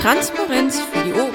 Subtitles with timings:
[0.00, 1.34] Transparenz für die Ohren.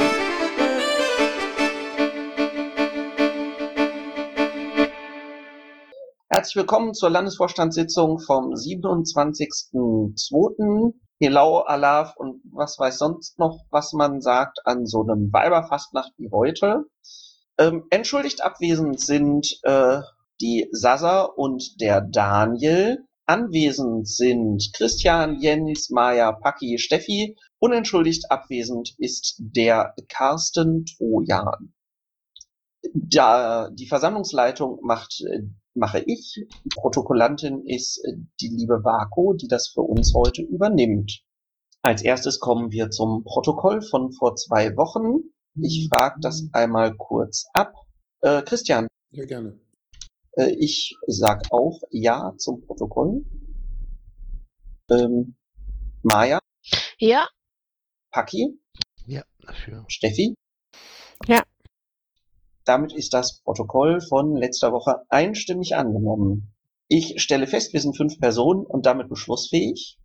[6.29, 10.93] Herzlich willkommen zur Landesvorstandssitzung vom 27.02.
[11.20, 16.32] Helau, Alaf und was weiß sonst noch, was man sagt an so einem Weiberfastnacht wie
[16.32, 16.86] heute.
[17.57, 20.00] Ähm, entschuldigt abwesend sind äh,
[20.39, 23.05] die Sasa und der Daniel.
[23.33, 27.36] Anwesend sind Christian, Jens, Maja, Paki, Steffi.
[27.57, 31.74] Unentschuldigt abwesend ist der Carsten Trojan.
[32.94, 35.23] Da, die Versammlungsleitung macht,
[35.73, 36.45] mache ich.
[36.75, 38.05] Protokollantin ist
[38.39, 41.23] die liebe Vako, die das für uns heute übernimmt.
[41.81, 45.33] Als erstes kommen wir zum Protokoll von vor zwei Wochen.
[45.59, 47.73] Ich frage das einmal kurz ab.
[48.22, 48.88] Äh, Christian.
[49.09, 49.59] Ja, gerne.
[50.36, 53.23] Äh, ich sag auch Ja zum Protokoll.
[54.89, 55.35] Ähm,
[56.03, 56.39] Maja.
[56.97, 57.27] Ja.
[58.11, 58.59] Paki.
[59.05, 59.85] Ja, dafür.
[59.88, 60.35] Steffi.
[61.27, 61.43] Ja.
[62.66, 66.53] Damit ist das Protokoll von letzter Woche einstimmig angenommen.
[66.88, 69.97] Ich stelle fest, wir sind fünf Personen und damit beschlussfähig.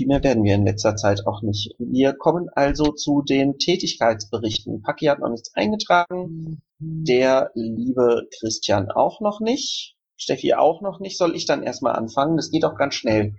[0.00, 1.74] Viel mehr werden wir in letzter Zeit auch nicht.
[1.78, 4.80] Wir kommen also zu den Tätigkeitsberichten.
[4.80, 6.62] Paki hat noch nichts eingetragen.
[6.78, 9.98] Der liebe Christian auch noch nicht.
[10.16, 11.18] Steffi auch noch nicht.
[11.18, 12.38] Soll ich dann erstmal anfangen?
[12.38, 13.34] Das geht auch ganz schnell.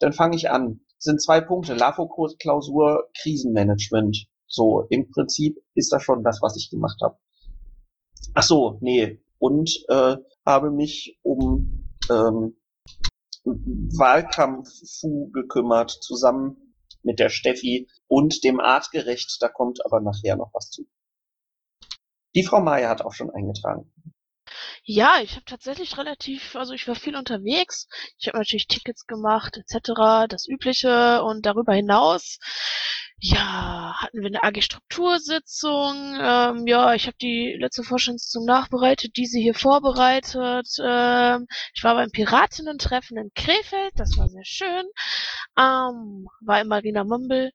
[0.00, 0.80] Dann fange ich an.
[0.98, 1.72] Das sind zwei Punkte.
[1.72, 4.26] LAFO-Klausur, Krisenmanagement.
[4.46, 7.16] So, im Prinzip ist das schon das, was ich gemacht habe.
[8.34, 9.18] Ach so, nee.
[9.38, 12.54] Und äh, habe mich um ähm,
[13.44, 19.36] Wahlkampffu gekümmert, zusammen mit der Steffi und dem Artgerecht.
[19.40, 20.86] Da kommt aber nachher noch was zu.
[22.34, 23.92] Die Frau Meier hat auch schon eingetragen.
[24.84, 27.88] Ja, ich habe tatsächlich relativ, also ich war viel unterwegs.
[28.18, 32.38] Ich habe natürlich Tickets gemacht, etc., das Übliche und darüber hinaus,
[33.18, 36.18] ja, hatten wir eine AG Struktursitzung.
[36.20, 40.68] Ähm, ja, ich habe die letzte Vorstandssitzung nachbereitet, diese hier vorbereitet.
[40.82, 44.84] Ähm, ich war beim Piratinnen-Treffen in Krefeld, das war sehr schön.
[45.58, 47.52] Ähm, war in Marina Mumble.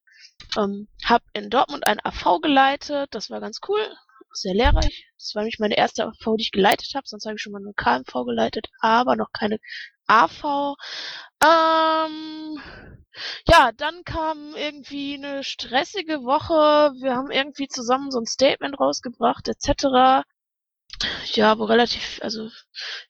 [0.58, 3.88] Ähm, hab in Dortmund ein AV geleitet, das war ganz cool
[4.34, 5.08] sehr lehrreich.
[5.18, 7.08] Das war nämlich meine erste AV, die ich geleitet habe.
[7.08, 9.60] Sonst habe ich schon mal eine KMV geleitet, aber noch keine
[10.08, 10.76] AV.
[11.44, 12.62] Ähm,
[13.48, 16.94] ja, dann kam irgendwie eine stressige Woche.
[17.02, 20.24] Wir haben irgendwie zusammen so ein Statement rausgebracht, etc
[21.34, 22.50] ja, wo relativ, also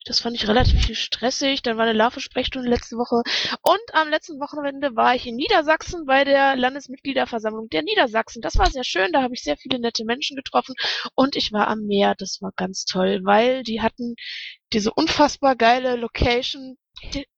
[0.05, 1.61] das fand ich relativ stressig.
[1.61, 3.22] Dann war eine Larve-Sprechstunde letzte Woche.
[3.61, 8.41] Und am letzten Wochenende war ich in Niedersachsen bei der Landesmitgliederversammlung der Niedersachsen.
[8.41, 10.75] Das war sehr schön, da habe ich sehr viele nette Menschen getroffen.
[11.16, 14.16] Und ich war am Meer, das war ganz toll, weil die hatten
[14.73, 16.77] diese unfassbar geile Location,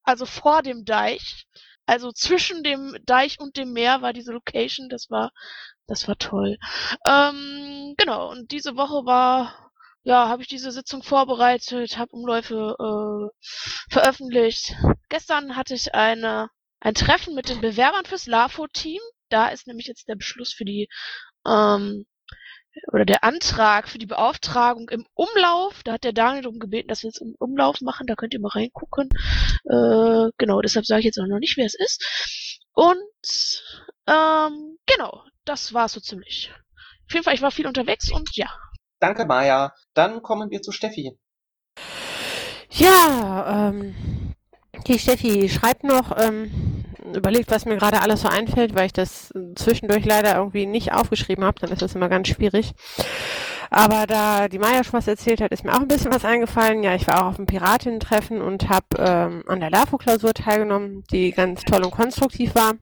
[0.03, 1.45] also vor dem Deich.
[1.85, 5.31] Also zwischen dem Deich und dem Meer war diese Location, das war,
[5.87, 6.57] das war toll.
[7.05, 9.70] Ähm, genau, und diese Woche war
[10.03, 14.75] ja, habe ich diese Sitzung vorbereitet, habe Umläufe äh, veröffentlicht.
[15.09, 16.49] Gestern hatte ich eine
[16.81, 19.01] ein Treffen mit den Bewerbern fürs LAFO-Team.
[19.29, 20.89] Da ist nämlich jetzt der Beschluss für die
[21.45, 22.05] ähm,
[22.91, 25.83] oder der Antrag für die Beauftragung im Umlauf.
[25.83, 28.07] Da hat der Daniel darum gebeten, dass wir es im Umlauf machen.
[28.07, 29.09] Da könnt ihr mal reingucken.
[29.65, 32.59] Äh, genau, deshalb sage ich jetzt auch noch nicht, wer es ist.
[32.73, 32.97] Und
[34.07, 36.51] ähm, genau, das war so ziemlich.
[37.07, 38.49] Auf jeden Fall, ich war viel unterwegs und ja,
[39.01, 39.73] Danke, Maja.
[39.95, 41.17] Dann kommen wir zu Steffi.
[42.69, 43.95] Ja, ähm,
[44.85, 46.85] die Steffi schreibt noch, ähm,
[47.15, 51.43] überlegt, was mir gerade alles so einfällt, weil ich das zwischendurch leider irgendwie nicht aufgeschrieben
[51.43, 52.73] habe, dann ist das immer ganz schwierig.
[53.71, 56.83] Aber da die Maya schon was erzählt hat, ist mir auch ein bisschen was eingefallen.
[56.83, 61.31] Ja, ich war auch auf dem Piratinnen-Treffen und habe ähm, an der LAFO-Klausur teilgenommen, die
[61.31, 62.73] ganz toll und konstruktiv war.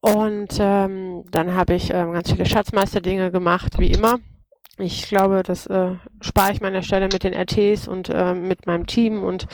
[0.00, 4.20] Und ähm, dann habe ich ähm, ganz viele Schatzmeister-Dinge gemacht, wie immer.
[4.78, 8.86] Ich glaube, das äh, spare ich meiner Stelle mit den RTs und äh, mit meinem
[8.86, 9.46] Team und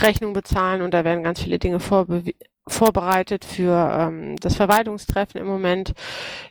[0.00, 2.22] Rechnung bezahlen und da werden ganz viele Dinge vorbe
[2.68, 5.94] vorbereitet für ähm, das Verwaltungstreffen im Moment.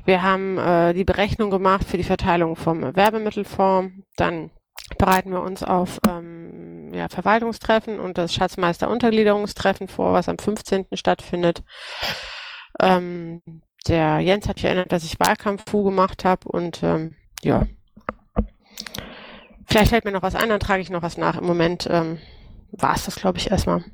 [0.04, 3.96] Wir haben äh, die Berechnung gemacht für die Verteilung vom Werbemittelfonds.
[4.18, 4.52] Dann
[4.98, 10.88] bereiten wir uns auf ähm, ja, Verwaltungstreffen und das Schatzmeister-Untergliederungstreffen vor, was am 15.
[10.94, 11.64] stattfindet.
[12.82, 13.42] Ähm,
[13.88, 17.68] der Jens hat mich erinnert, dass ich Wahlkampf-Fu gemacht habe und ähm, ja,
[19.72, 21.38] Vielleicht fällt mir noch was ein, dann trage ich noch was nach.
[21.38, 22.20] Im Moment ähm,
[22.72, 23.86] war es das, glaube ich, erstmal.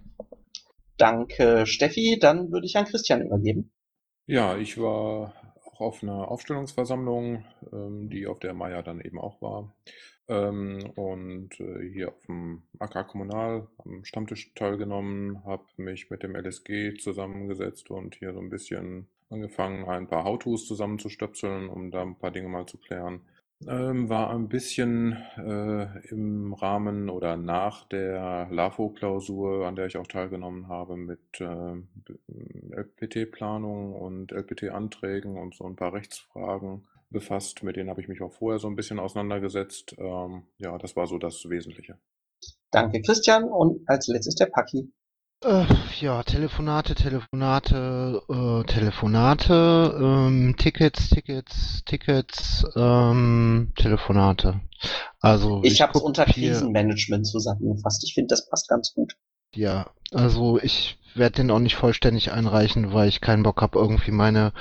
[0.98, 2.18] Danke, Steffi.
[2.20, 3.72] Dann würde ich an Christian übergeben.
[4.26, 5.36] Ja, ich war
[5.66, 9.72] auch auf einer Aufstellungsversammlung, ähm, die auf der Maya dann eben auch war.
[10.28, 16.36] Ähm, und äh, hier auf dem AK Kommunal am Stammtisch teilgenommen, habe mich mit dem
[16.36, 22.18] LSG zusammengesetzt und hier so ein bisschen angefangen, ein paar How-Tos zusammenzustöpseln, um da ein
[22.18, 23.22] paar Dinge mal zu klären.
[23.66, 30.06] Ähm, war ein bisschen äh, im Rahmen oder nach der LAFO-Klausur, an der ich auch
[30.06, 31.76] teilgenommen habe, mit äh,
[32.76, 37.64] LPT-Planung und LPT-Anträgen und so ein paar Rechtsfragen befasst.
[37.64, 39.96] Mit denen habe ich mich auch vorher so ein bisschen auseinandergesetzt.
[39.98, 41.98] Ähm, ja, das war so das Wesentliche.
[42.70, 43.46] Danke, Christian.
[43.46, 44.92] Und als letztes der Paki.
[45.44, 45.66] Äh,
[46.00, 54.62] ja, Telefonate, Telefonate, äh, Telefonate, ähm, Tickets, Tickets, Tickets, ähm, Telefonate.
[55.20, 58.04] Also Ich habe es unter Krisenmanagement zusammengefasst.
[58.04, 59.16] Ich finde, das passt ganz gut.
[59.54, 64.12] Ja, also ich werde den auch nicht vollständig einreichen, weil ich keinen Bock habe, irgendwie
[64.12, 64.54] meine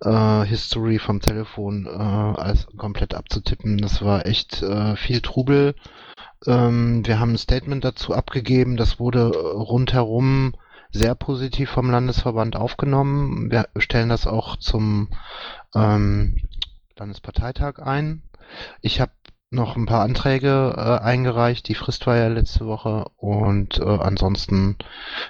[0.00, 3.78] äh, History vom Telefon äh, als komplett abzutippen.
[3.78, 5.74] Das war echt äh, viel Trubel.
[6.46, 10.54] Ähm, wir haben ein Statement dazu abgegeben, das wurde äh, rundherum
[10.92, 13.50] sehr positiv vom Landesverband aufgenommen.
[13.50, 15.08] Wir stellen das auch zum
[15.74, 16.36] ähm,
[16.96, 18.22] Landesparteitag ein.
[18.80, 19.12] Ich habe
[19.50, 21.66] noch ein paar Anträge äh, eingereicht.
[21.68, 24.76] Die Frist war ja letzte Woche und äh, ansonsten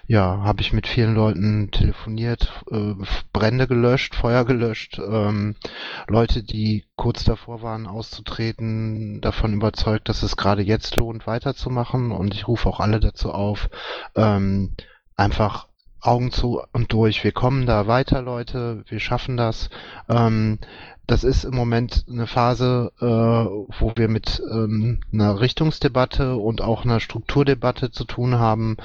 [0.06, 2.94] ja habe ich mit vielen Leuten telefoniert, äh,
[3.32, 5.56] Brände gelöscht, Feuer gelöscht, ähm,
[6.06, 12.34] Leute, die kurz davor waren auszutreten, davon überzeugt, dass es gerade jetzt lohnt, weiterzumachen und
[12.34, 13.70] ich rufe auch alle dazu auf,
[14.16, 14.74] ähm,
[15.16, 15.66] einfach
[16.02, 17.24] Augen zu und durch.
[17.24, 18.84] Wir kommen da weiter, Leute.
[18.88, 19.68] Wir schaffen das.
[20.08, 20.58] Ähm,
[21.10, 26.84] das ist im Moment eine Phase, äh, wo wir mit ähm, einer Richtungsdebatte und auch
[26.84, 28.76] einer Strukturdebatte zu tun haben.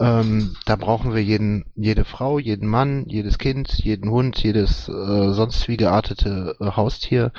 [0.00, 5.30] Ähm, da brauchen wir jeden, jede Frau, jeden Mann, jedes Kind, jeden Hund, jedes äh,
[5.30, 7.30] sonst wie geartete äh, Haustier,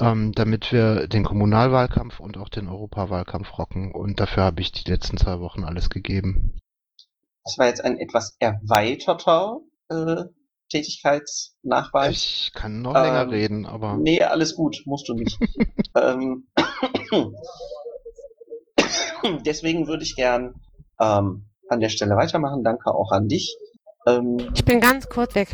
[0.00, 3.92] ähm, damit wir den Kommunalwahlkampf und auch den Europawahlkampf rocken.
[3.92, 6.58] Und dafür habe ich die letzten zwei Wochen alles gegeben.
[7.44, 10.24] Das war jetzt ein etwas erweiterter äh,
[10.68, 12.14] Tätigkeitsnachweis.
[12.14, 15.36] Ich kann noch länger Ähm, reden, aber Nee, alles gut, musst du nicht.
[15.96, 16.46] ähm,
[19.44, 20.54] deswegen würde ich gern
[21.00, 22.64] ähm, an der Stelle weitermachen.
[22.64, 23.56] Danke auch an dich.
[24.06, 25.48] Ähm, Ich bin ganz kurz weg.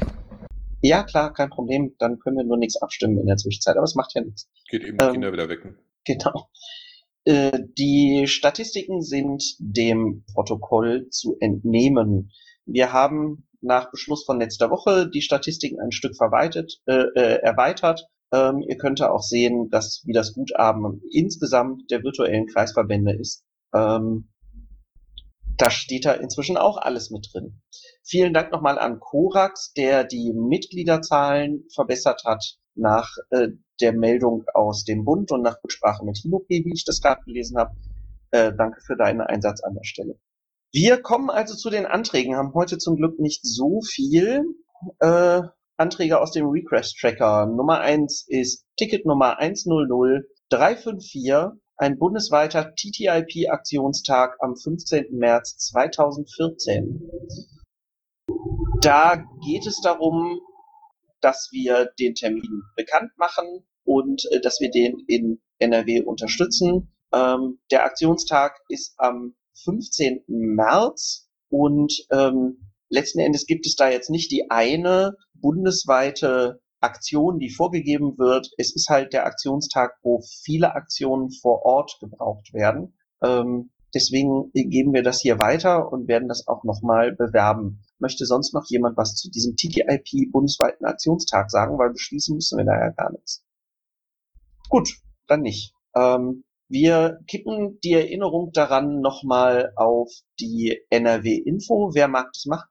[0.80, 1.94] ja, klar, kein Problem.
[1.98, 4.48] Dann können wir nur nichts abstimmen in der Zwischenzeit, aber es macht ja nichts.
[4.68, 5.78] Geht eben Ähm, die Kinder wieder wecken.
[6.04, 6.48] Genau.
[7.24, 12.30] Äh, die Statistiken sind dem Protokoll zu entnehmen.
[12.66, 18.06] Wir haben nach Beschluss von letzter Woche die Statistiken ein Stück verweitet, äh, äh, erweitert.
[18.32, 23.44] Ähm, ihr könnt auch sehen, dass wie das Guthaben insgesamt der virtuellen Kreisverbände ist.
[23.74, 24.28] Ähm,
[25.56, 27.60] da steht da inzwischen auch alles mit drin.
[28.02, 33.48] Vielen Dank nochmal an Korax, der die Mitgliederzahlen verbessert hat nach äh,
[33.80, 37.56] der Meldung aus dem Bund und nach Rücksprache mit Hinopi, wie ich das gerade gelesen
[37.56, 37.74] habe.
[38.30, 40.18] Äh, danke für deinen Einsatz an der Stelle.
[40.74, 44.42] Wir kommen also zu den Anträgen, haben heute zum Glück nicht so viel
[44.98, 45.40] äh,
[45.76, 47.46] Anträge aus dem Request Tracker.
[47.46, 55.16] Nummer eins ist Ticket Nummer 100354, ein bundesweiter TTIP-Aktionstag am 15.
[55.16, 57.08] März 2014.
[58.80, 60.40] Da geht es darum,
[61.20, 66.92] dass wir den Termin bekannt machen und äh, dass wir den in NRW unterstützen.
[67.12, 70.24] Ähm, der Aktionstag ist am 15.
[70.26, 77.50] März und ähm, letzten Endes gibt es da jetzt nicht die eine bundesweite Aktion, die
[77.50, 78.50] vorgegeben wird.
[78.58, 82.96] Es ist halt der Aktionstag, wo viele Aktionen vor Ort gebraucht werden.
[83.22, 87.82] Ähm, deswegen geben wir das hier weiter und werden das auch nochmal bewerben.
[87.98, 92.64] Möchte sonst noch jemand was zu diesem TTIP bundesweiten Aktionstag sagen, weil beschließen müssen wir
[92.64, 93.44] da ja gar nichts.
[94.68, 94.90] Gut,
[95.26, 95.72] dann nicht.
[95.94, 101.90] Ähm, wir kippen die Erinnerung daran nochmal auf die NRW-Info.
[101.94, 102.68] Wer mag das machen?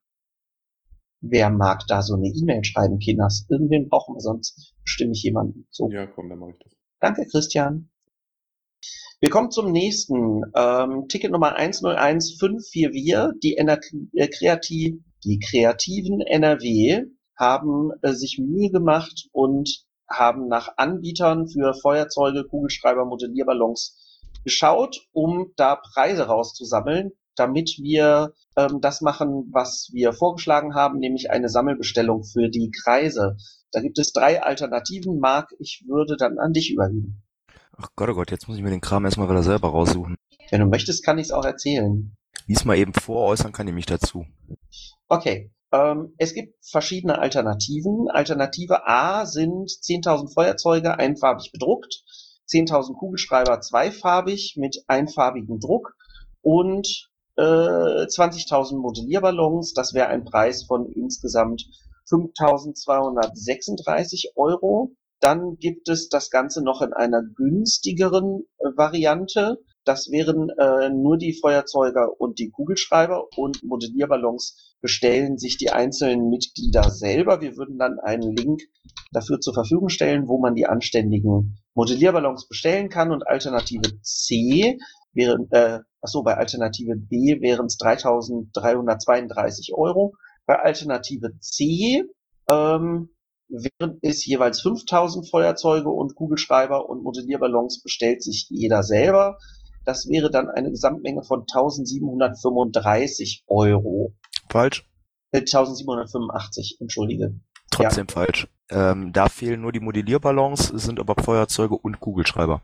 [1.21, 3.45] Wer mag da so eine E-Mail schreiben, Kinders?
[3.49, 4.73] Irgendwen brauchen wir sonst.
[4.83, 5.67] Bestimme ich jemanden.
[5.71, 5.89] So.
[5.89, 6.73] Ja, komm, dann mache ich das.
[6.99, 7.89] Danke, Christian.
[9.21, 10.41] Wir kommen zum nächsten.
[10.53, 13.39] Ähm, Ticket Nummer 101544.
[13.41, 13.79] Die, Ener
[14.13, 17.05] äh, Kreativ die kreativen NRW
[17.37, 23.97] haben äh, sich Mühe gemacht und haben nach Anbietern für Feuerzeuge, Kugelschreiber, Modellierballons
[24.43, 31.31] geschaut, um da Preise rauszusammeln, damit wir ähm, das machen, was wir vorgeschlagen haben, nämlich
[31.31, 33.37] eine Sammelbestellung für die Kreise.
[33.71, 35.19] Da gibt es drei Alternativen.
[35.19, 37.23] Marc, ich würde dann an dich übergeben.
[37.75, 40.15] Ach Gott, oh Gott, jetzt muss ich mir den Kram erstmal wieder selber raussuchen.
[40.51, 42.15] Wenn du möchtest, kann ich es auch erzählen.
[42.45, 44.25] Lies mal eben vor, äußern kann ich mich dazu.
[45.07, 45.51] Okay.
[45.73, 48.09] Ähm, es gibt verschiedene Alternativen.
[48.09, 52.03] Alternative A sind 10.000 Feuerzeuge einfarbig bedruckt,
[52.47, 55.95] 10.000 Kugelschreiber zweifarbig mit einfarbigem Druck
[56.41, 59.73] und äh, 20.000 Modellierballons.
[59.73, 61.65] Das wäre ein Preis von insgesamt
[62.07, 64.91] 5.236 Euro.
[65.19, 69.57] Dann gibt es das Ganze noch in einer günstigeren äh, Variante.
[69.85, 76.29] Das wären äh, nur die Feuerzeuger und die Kugelschreiber und Modellierballons bestellen sich die einzelnen
[76.29, 77.41] Mitglieder selber.
[77.41, 78.61] Wir würden dann einen Link
[79.11, 84.77] dafür zur Verfügung stellen, wo man die anständigen Modellierballons bestellen kann und Alternative C
[85.13, 90.13] wären, äh, achso, bei Alternative B wären es 3.332 Euro.
[90.45, 92.03] Bei Alternative C
[92.49, 93.09] ähm,
[93.49, 99.37] während es jeweils 5000 Feuerzeuge und Kugelschreiber und Modellierballons bestellt sich jeder selber.
[99.85, 104.13] Das wäre dann eine Gesamtmenge von 1735 Euro.
[104.49, 104.89] Falsch.
[105.31, 107.35] Äh, 1785, entschuldige.
[107.71, 108.47] Trotzdem falsch.
[108.69, 112.61] Ähm, da fehlen nur die Modellierballons, es sind aber Feuerzeuge und Kugelschreiber.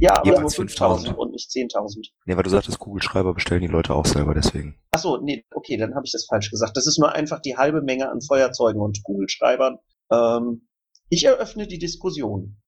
[0.00, 1.18] Ja, aber Jeweils nur 5000 5000.
[1.18, 2.10] und nicht 10.000.
[2.24, 4.78] Nee, weil du sagtest, Kugelschreiber bestellen die Leute auch selber, deswegen.
[4.92, 6.76] Achso, nee, okay, dann habe ich das falsch gesagt.
[6.76, 9.78] Das ist nur einfach die halbe Menge an Feuerzeugen und Kugelschreibern.
[10.12, 10.68] Ähm,
[11.08, 12.58] ich eröffne die Diskussion.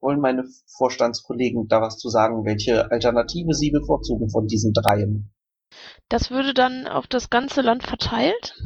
[0.00, 0.44] Wollen meine
[0.76, 5.32] Vorstandskollegen da was zu sagen, welche Alternative sie bevorzugen von diesen dreien?
[6.08, 8.56] Das würde dann auf das ganze Land verteilt?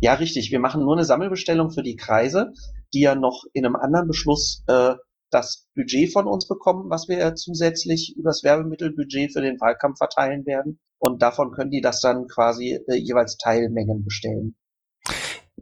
[0.00, 0.50] Ja, richtig.
[0.50, 2.52] Wir machen nur eine Sammelbestellung für die Kreise,
[2.92, 4.94] die ja noch in einem anderen Beschluss äh,
[5.30, 10.46] das Budget von uns bekommen, was wir ja zusätzlich übers Werbemittelbudget für den Wahlkampf verteilen
[10.46, 10.78] werden.
[10.98, 14.56] Und davon können die das dann quasi äh, jeweils Teilmengen bestellen.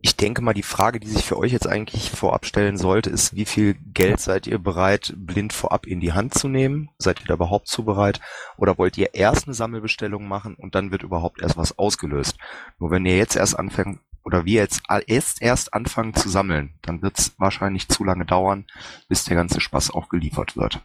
[0.05, 3.37] Ich denke mal, die Frage, die sich für euch jetzt eigentlich vorab stellen sollte, ist,
[3.37, 6.91] wie viel Geld seid ihr bereit, blind vorab in die Hand zu nehmen?
[6.99, 8.21] Seid ihr da überhaupt zu bereit?
[8.57, 12.37] Oder wollt ihr erst eine Sammelbestellung machen und dann wird überhaupt erst was ausgelöst?
[12.81, 17.01] Nur wenn ihr jetzt erst anfangt, oder wir jetzt erst erst anfangen zu sammeln, dann
[17.01, 18.67] wird es wahrscheinlich zu lange dauern,
[19.09, 20.81] bis der ganze Spaß auch geliefert wird.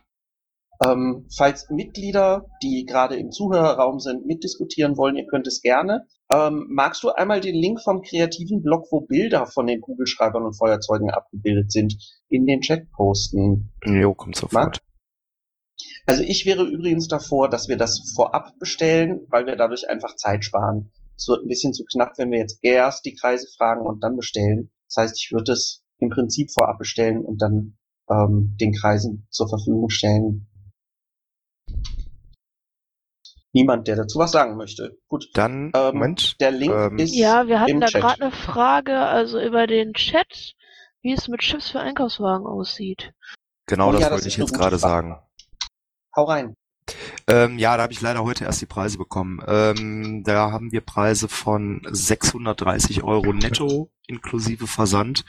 [0.84, 6.06] Ähm, falls Mitglieder, die gerade im Zuhörerraum sind, mitdiskutieren wollen, ihr könnt es gerne.
[6.32, 10.58] Ähm, magst du einmal den Link vom kreativen Blog, wo Bilder von den Kugelschreibern und
[10.58, 11.96] Feuerzeugen abgebildet sind,
[12.30, 13.72] in den Chat posten?
[13.86, 14.80] Jo, kommt sofort.
[16.06, 20.46] Also ich wäre übrigens davor, dass wir das vorab bestellen, weil wir dadurch einfach Zeit
[20.46, 20.92] sparen.
[21.18, 24.16] Es wird ein bisschen zu knapp, wenn wir jetzt erst die Kreise fragen und dann
[24.16, 24.70] bestellen.
[24.88, 27.78] Das heißt, ich würde es im Prinzip vorab bestellen und dann
[28.10, 30.48] ähm, den Kreisen zur Verfügung stellen.
[33.54, 34.98] Niemand, der dazu was sagen möchte.
[35.08, 35.30] Gut.
[35.34, 38.98] Dann, Ähm, Moment, Der Link ähm, ist Ja, wir hatten im da gerade eine Frage,
[39.00, 40.54] also über den Chat,
[41.02, 43.14] wie es mit Chips für Einkaufswagen aussieht.
[43.66, 44.94] genau Oh das ja, das wollte ist ich jetzt gerade Frage.
[45.10, 45.20] sagen.
[46.16, 46.56] Hau rein.
[47.30, 49.42] Ähm, ja, da habe ich leider heute erst die Preise bekommen.
[49.46, 55.26] Ähm, da haben wir Preise von 630 Euro netto inklusive Versand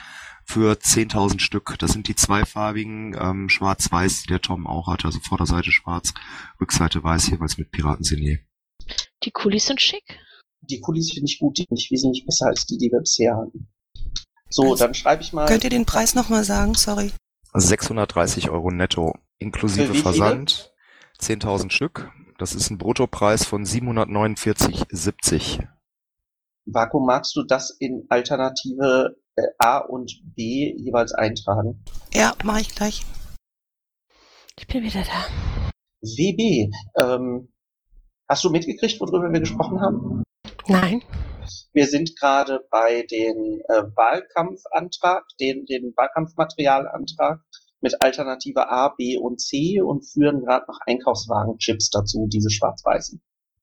[0.48, 1.76] für 10.000 Stück.
[1.78, 5.04] Das sind die zweifarbigen ähm, schwarz-weiß, die der Tom auch hat.
[5.04, 6.14] Also Vorderseite schwarz,
[6.58, 8.40] Rückseite weiß, jeweils mit Piratensignet.
[9.24, 10.18] Die Kulis sind schick.
[10.62, 13.36] Die Kulis finde ich gut, die finde ich wesentlich besser als die, die wir bisher
[13.36, 13.68] hatten.
[14.48, 15.46] So, Also, dann schreibe ich mal.
[15.46, 16.74] Könnt ihr den Preis nochmal sagen?
[16.74, 17.12] Sorry.
[17.52, 19.92] 630 Euro netto inklusive?
[19.94, 20.72] Versand.
[21.20, 22.10] 10.000 Stück.
[22.38, 25.66] Das ist ein Bruttopreis von 749,70.
[26.64, 29.16] Vakuum, magst du das in Alternative
[29.58, 31.82] A und B jeweils eintragen?
[32.12, 33.04] Ja, mache ich gleich.
[34.58, 35.26] Ich bin wieder da.
[36.00, 37.48] WB, ähm,
[38.28, 40.22] hast du mitgekriegt, worüber wir gesprochen haben?
[40.66, 41.02] Nein.
[41.72, 47.40] Wir sind gerade bei den äh, Wahlkampfantrag, den, den Wahlkampfmaterialantrag
[47.80, 53.22] mit Alternative A, B und C und führen gerade noch Einkaufswagenchips dazu, diese schwarz-weißen.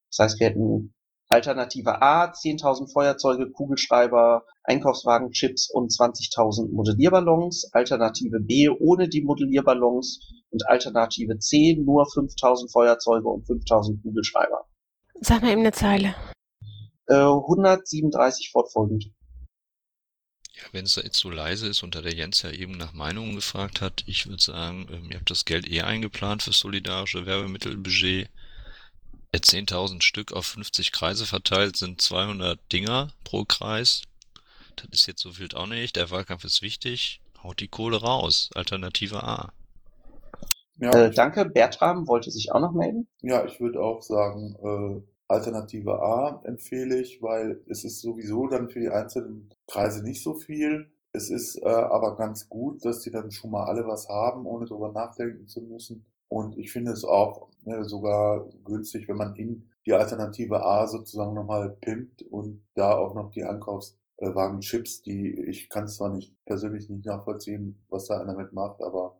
[0.09, 0.93] Das heißt, wir hätten
[1.27, 7.69] Alternative A, 10.000 Feuerzeuge, Kugelschreiber, Einkaufswagenchips und 20.000 Modellierballons.
[7.73, 10.19] Alternative B ohne die Modellierballons
[10.51, 14.65] und Alternative C nur 5.000 Feuerzeuge und 5.000 Kugelschreiber.
[15.19, 16.13] Sag mal eben eine Zeile.
[17.07, 19.05] Äh, 137 fortfolgend.
[20.55, 23.35] Ja, wenn es jetzt so leise ist und da der Jens ja eben nach Meinungen
[23.35, 28.29] gefragt hat, ich würde sagen, ähm, ihr habt das Geld eh eingeplant für solidarische Werbemittelbudget.
[29.35, 34.03] Äh, 10.000 Stück auf 50 Kreise verteilt sind 200 Dinger pro Kreis.
[34.77, 35.95] Das ist jetzt so wild auch nicht.
[35.97, 37.19] Der Wahlkampf ist wichtig.
[37.43, 38.49] Haut die Kohle raus.
[38.55, 39.51] Alternative A.
[40.77, 43.07] Ja, Äh, danke, Bertram wollte sich auch noch melden.
[43.21, 48.69] ja, ich würde auch sagen, äh, Alternative A empfehle ich, weil es ist sowieso dann
[48.69, 50.91] für die einzelnen Kreise nicht so viel.
[51.11, 54.65] Es ist äh, aber ganz gut, dass die dann schon mal alle was haben, ohne
[54.65, 56.05] drüber nachdenken zu müssen.
[56.35, 61.33] Und ich finde es auch ne, sogar günstig, wenn man in die Alternative A sozusagen
[61.33, 66.89] nochmal pimpt und da auch noch die Einkaufswagen Chips, die ich kann zwar nicht persönlich
[66.89, 69.15] nicht nachvollziehen, was da einer mitmacht, aber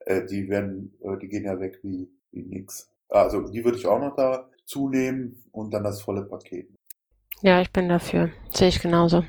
[0.00, 2.90] äh, die werden, äh, die gehen ja weg wie, wie nix.
[3.08, 6.68] Also die würde ich auch noch da zunehmen und dann das volle Paket.
[7.40, 8.28] Ja, ich bin dafür.
[8.52, 9.24] Sehe ich genauso.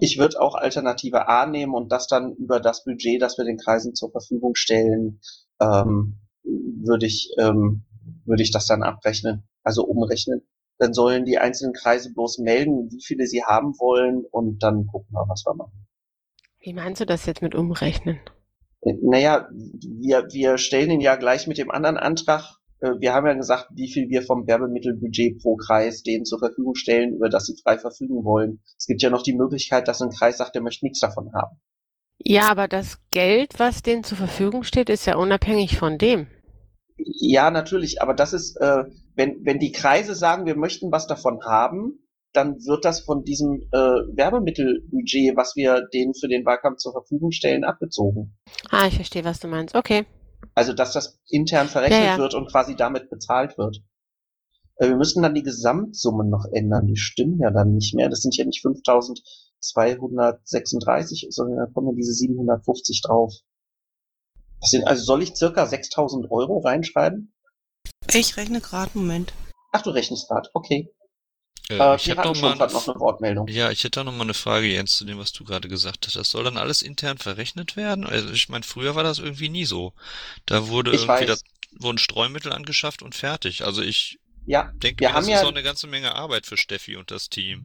[0.00, 3.56] Ich würde auch Alternative A nehmen und das dann über das Budget, das wir den
[3.56, 5.22] Kreisen zur Verfügung stellen,
[5.62, 6.18] ähm,
[6.84, 7.84] würde ich, ähm,
[8.24, 10.42] würde ich das dann abrechnen, also umrechnen.
[10.78, 15.12] Dann sollen die einzelnen Kreise bloß melden, wie viele sie haben wollen und dann gucken
[15.12, 15.86] wir, was wir machen.
[16.60, 18.18] Wie meinst du das jetzt mit umrechnen?
[18.82, 22.58] Äh, Naja, wir, wir stellen ihn ja gleich mit dem anderen Antrag.
[22.80, 26.74] äh, Wir haben ja gesagt, wie viel wir vom Werbemittelbudget pro Kreis denen zur Verfügung
[26.76, 28.60] stellen, über das sie frei verfügen wollen.
[28.76, 31.58] Es gibt ja noch die Möglichkeit, dass ein Kreis sagt, er möchte nichts davon haben.
[32.20, 36.26] Ja, aber das Geld, was denen zur Verfügung steht, ist ja unabhängig von dem.
[36.98, 41.40] Ja, natürlich, aber das ist, äh, wenn, wenn die Kreise sagen, wir möchten was davon
[41.44, 42.00] haben,
[42.32, 47.32] dann wird das von diesem äh, Werbemittelbudget, was wir denen für den Wahlkampf zur Verfügung
[47.32, 48.36] stellen, abgezogen.
[48.70, 49.74] Ah, ich verstehe, was du meinst.
[49.74, 50.06] Okay.
[50.54, 52.18] Also, dass das intern verrechnet Ja, ja.
[52.18, 53.82] wird und quasi damit bezahlt wird.
[54.76, 56.86] Äh, wir müssen dann die Gesamtsummen noch ändern.
[56.86, 58.08] Die stimmen ja dann nicht mehr.
[58.08, 63.32] Das sind ja nicht 5236, sondern da kommen ja diese 750 drauf.
[64.60, 67.32] Das sind, also soll ich circa 6000 Euro reinschreiben?
[68.12, 69.32] Ich rechne gerade, Moment.
[69.72, 70.50] Ach, du rechnest grad.
[70.52, 70.90] Okay.
[71.70, 73.48] Äh, Äh, ich hätte noch mal, grad noch eine Wortmeldung.
[73.48, 76.06] ja, ich hätte da noch mal eine Frage, Jens, zu dem, was du gerade gesagt
[76.06, 76.16] hast.
[76.16, 78.06] Das soll dann alles intern verrechnet werden?
[78.06, 79.94] Also ich meine, früher war das irgendwie nie so.
[80.46, 81.42] Da wurde Ich irgendwie, da weiß.
[81.72, 83.64] wurden Streumittel angeschafft und fertig.
[83.64, 86.46] Also ich Ja, denke wir mir, haben das ja, ist auch eine ganze Menge Arbeit
[86.46, 87.64] für Steffi und das Team.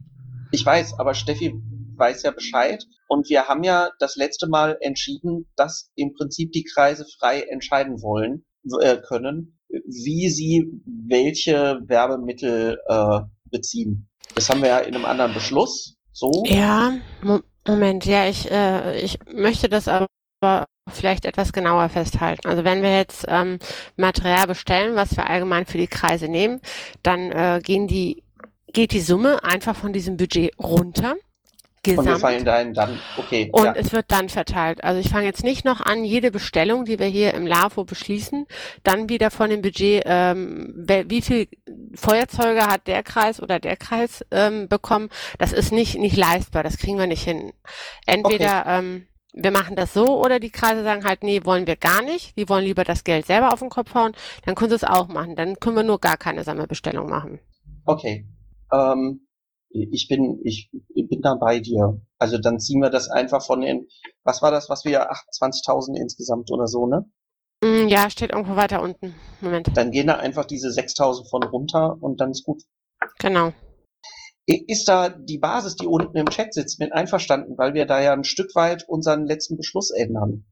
[0.52, 1.54] ich weiß, aber Steffi
[1.98, 2.84] weiß ja Bescheid.
[3.08, 8.02] Und wir haben ja das letzte Mal entschieden, dass im Prinzip die Kreise frei entscheiden
[8.02, 8.46] wollen,
[8.82, 13.20] äh, können, wie sie welche Werbemittel äh,
[13.50, 14.10] beziehen.
[14.36, 15.98] Das haben wir ja in einem anderen Beschluss.
[16.12, 16.44] So.
[16.46, 20.08] Ja, Mo Moment, ja, ich, äh, ich möchte das aber
[20.90, 22.48] vielleicht etwas genauer festhalten.
[22.48, 23.60] Also wenn wir jetzt ähm,
[23.96, 26.60] Material bestellen, was wir allgemein für die Kreise nehmen,
[27.04, 28.24] dann äh, gehen die,
[28.74, 31.16] geht die Summe einfach von diesem Budget runter.
[31.86, 32.22] Und wir Gesamt.
[32.22, 34.84] fallen dahin dann, okay, Und ja, es wird dann verteilt.
[34.84, 38.46] Also ich fange jetzt nicht noch an, jede Bestellung, die wir hier im LAFO beschließen,
[38.84, 41.48] dann wieder von dem Budget, ähm, wer- wie viel
[41.96, 45.10] Feuerzeuge hat der Kreis oder der Kreis ähm, bekommen.
[45.40, 47.52] Das ist nicht, nicht leistbar, das kriegen wir nicht hin.
[48.06, 52.02] Entweder ähm, wir machen das so oder die Kreise sagen halt, nee, wollen wir gar
[52.02, 52.38] nicht.
[52.38, 54.14] Die wollen lieber das Geld selber auf den Kopf hauen.
[54.46, 55.36] Dann können sie es auch machen.
[55.36, 57.40] Dann können wir nur gar keine Sammelbestellung machen.
[57.86, 58.26] okay.
[58.72, 59.20] Ähm,
[59.74, 62.00] ich bin, ich, ich bin da bei dir.
[62.20, 63.88] Also dann ziehen wir das einfach von den,
[64.24, 67.06] was war das, was wir, 28.000 insgesamt oder so, ne?
[67.64, 69.16] Mm, Ja, steht irgendwo weiter unten.
[69.42, 69.70] Moment.
[69.76, 72.64] Dann gehen da einfach diese 6.000 von runter und dann ist gut.
[73.20, 73.52] Genau.
[74.46, 78.14] Ist da die Basis, die unten im Chat sitzt, mit einverstanden, weil wir da ja
[78.14, 80.46] ein Stück weit unseren letzten Beschluss ändern?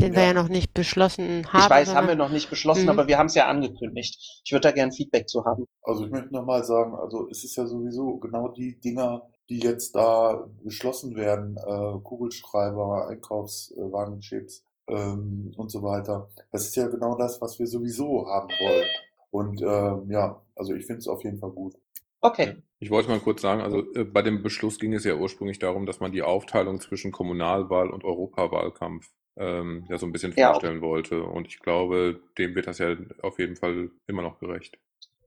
[0.00, 0.28] Den wir Ja.
[0.28, 1.62] ja noch nicht beschlossen haben.
[1.62, 2.88] ich weiß, haben wir noch nicht beschlossen, Mhm.
[2.90, 4.40] aber wir haben es ja angekündigt.
[4.44, 5.66] Ich würde da gern Feedback zu haben.
[5.82, 9.94] Also ich möchte nochmal sagen, also es ist ja sowieso genau die Dinger, die jetzt
[9.94, 16.28] da beschlossen werden, äh, Kugelschreiber, Einkaufswagenchips ähm, und so weiter.
[16.50, 18.86] Das ist ja genau das, was wir sowieso haben wollen.
[19.30, 21.74] Und ähm, ja, also ich finde es auf jeden Fall gut.
[22.20, 22.56] Okay.
[22.78, 25.86] Ich wollte mal kurz sagen, also äh, bei dem Beschluss ging es ja ursprünglich darum,
[25.86, 30.80] dass man die Aufteilung zwischen Kommunalwahl und Europawahlkampf ähm, ja so ein bisschen Ja, vorstellen
[30.80, 31.22] wollte.
[31.22, 34.78] Und ich glaube, dem wird das ja auf jeden Fall immer noch gerecht.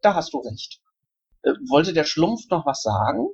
[0.01, 0.81] Da hast du recht.
[1.43, 3.27] Äh, wollte der Schlumpf noch was sagen?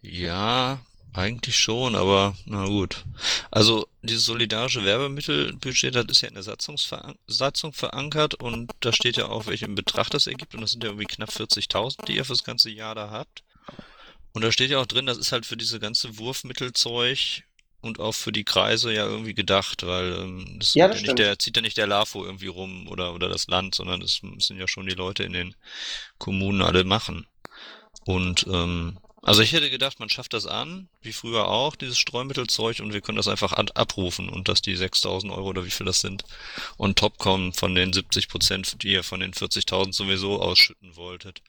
[0.00, 0.80] Ja,
[1.12, 3.04] eigentlich schon, aber na gut.
[3.50, 9.16] Also dieses solidarische Werbemittelbudget, das ist ja in der Satzungsveran Satzung verankert und da steht
[9.16, 12.24] ja auch, welchen Betrag das ergibt und das sind ja irgendwie knapp 40.000, die ihr
[12.24, 13.44] fürs ganze Jahr da habt.
[14.32, 17.44] Und da steht ja auch drin, das ist halt für diese ganze Wurfmittelzeug
[17.82, 21.38] und auch für die Kreise ja irgendwie gedacht, weil ähm, das, Ja, ja nicht der,
[21.38, 24.66] zieht ja nicht der LAFO irgendwie rum oder, oder das Land, sondern das müssen ja
[24.66, 25.54] schon die Leute in den
[26.18, 27.26] Kommunen alle machen.
[28.04, 32.80] Und ähm, also ich hätte gedacht, man schafft das an, wie früher auch, dieses Streumittelzeug,
[32.80, 36.00] und wir können das einfach abrufen und dass die 6.000 Euro oder wie viel das
[36.00, 36.24] sind,
[36.76, 41.40] on top kommen von den 70 Prozent, die ihr von den 40.000 sowieso ausschütten wolltet.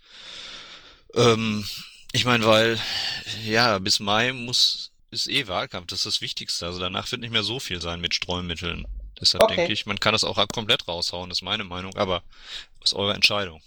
[1.16, 1.66] Ähm,
[2.12, 2.80] ich meine, weil,
[3.44, 6.66] ja, bis Mai muss, ist eh Wahlkampf, das ist das Wichtigste.
[6.66, 8.86] Also danach wird nicht mehr so viel sein mit Streumitteln.
[9.20, 9.56] Deshalb Okay.
[9.56, 12.24] denke ich, man kann das auch komplett raushauen, ist meine Meinung, aber
[12.84, 13.62] ist eure Entscheidung.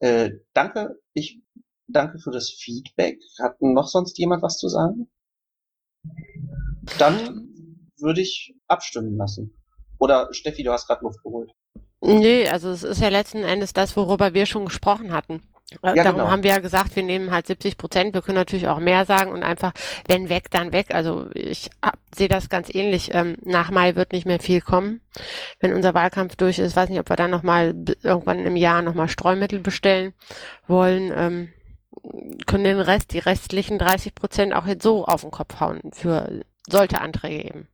[0.00, 1.00] Äh, danke.
[1.12, 1.40] Ich
[1.88, 3.20] danke für das Feedback.
[3.40, 5.08] Hat noch sonst jemand was zu sagen?
[6.98, 7.48] Dann
[7.98, 9.56] würde ich abstimmen lassen.
[9.98, 11.52] Oder Steffi, du hast gerade Luft geholt.
[12.00, 15.42] Nee, also es ist ja letzten Endes das, worüber wir schon gesprochen hatten.
[15.82, 16.30] Ja, Darum genau.
[16.30, 18.14] haben wir ja gesagt, wir nehmen halt 70 Prozent.
[18.14, 19.72] Wir können natürlich auch mehr sagen und einfach,
[20.06, 20.94] wenn weg, dann weg.
[20.94, 23.10] Also ich hab- sehe das ganz ähnlich.
[23.14, 25.00] Ähm, nach Mai wird nicht mehr viel kommen.
[25.60, 29.08] Wenn unser Wahlkampf durch ist, weiß nicht, ob wir dann nochmal irgendwann im Jahr nochmal
[29.08, 30.12] Streumittel bestellen
[30.66, 31.12] wollen.
[31.14, 31.48] Ähm,
[32.46, 36.40] können den Rest, die restlichen 30 Prozent auch jetzt so auf den Kopf hauen für
[36.68, 37.68] solche Anträge eben.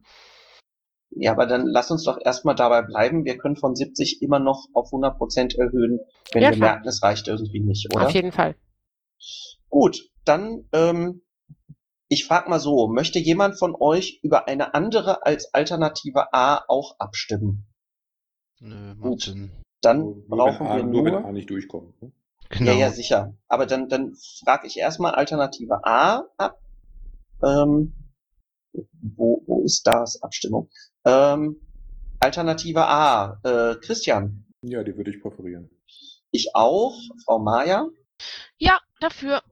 [1.11, 3.25] Ja, aber dann lass uns doch erstmal dabei bleiben.
[3.25, 6.01] Wir können von 70 immer noch auf 100 Prozent erhöhen,
[6.33, 8.07] wenn Ja, wir merken, es reicht irgendwie nicht, oder?
[8.07, 8.57] Auf jeden Fall.
[9.69, 11.23] Gut, dann ähm,
[12.09, 16.99] ich frage mal so, möchte jemand von euch über eine andere als Alternative A auch
[16.99, 17.67] abstimmen?
[18.61, 19.35] Nö, Gut.
[19.83, 21.25] Dann Nur, brauchen wenn A, wir nur wenn nur.
[21.25, 22.01] A nicht durchkommt.
[22.03, 22.13] Ne?
[22.49, 22.73] Genau.
[22.73, 23.35] Ja, ja, sicher.
[23.47, 26.59] Aber dann, dann frage ich erstmal Alternative A ab.
[27.45, 27.93] Ähm,
[28.73, 30.71] wo, wo ist das Abstimmung?
[31.09, 31.61] Ähm,
[32.21, 35.71] Alternative A, äh, Christian, Ja, die würde ich präferieren.
[36.33, 36.95] ich auch,
[37.25, 37.87] Frau Maja,
[38.59, 39.43] Ja, dafür.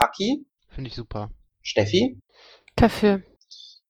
[0.00, 1.30] Haki, Finde ich super.
[1.62, 2.18] Steffi.
[2.76, 3.22] Dafür.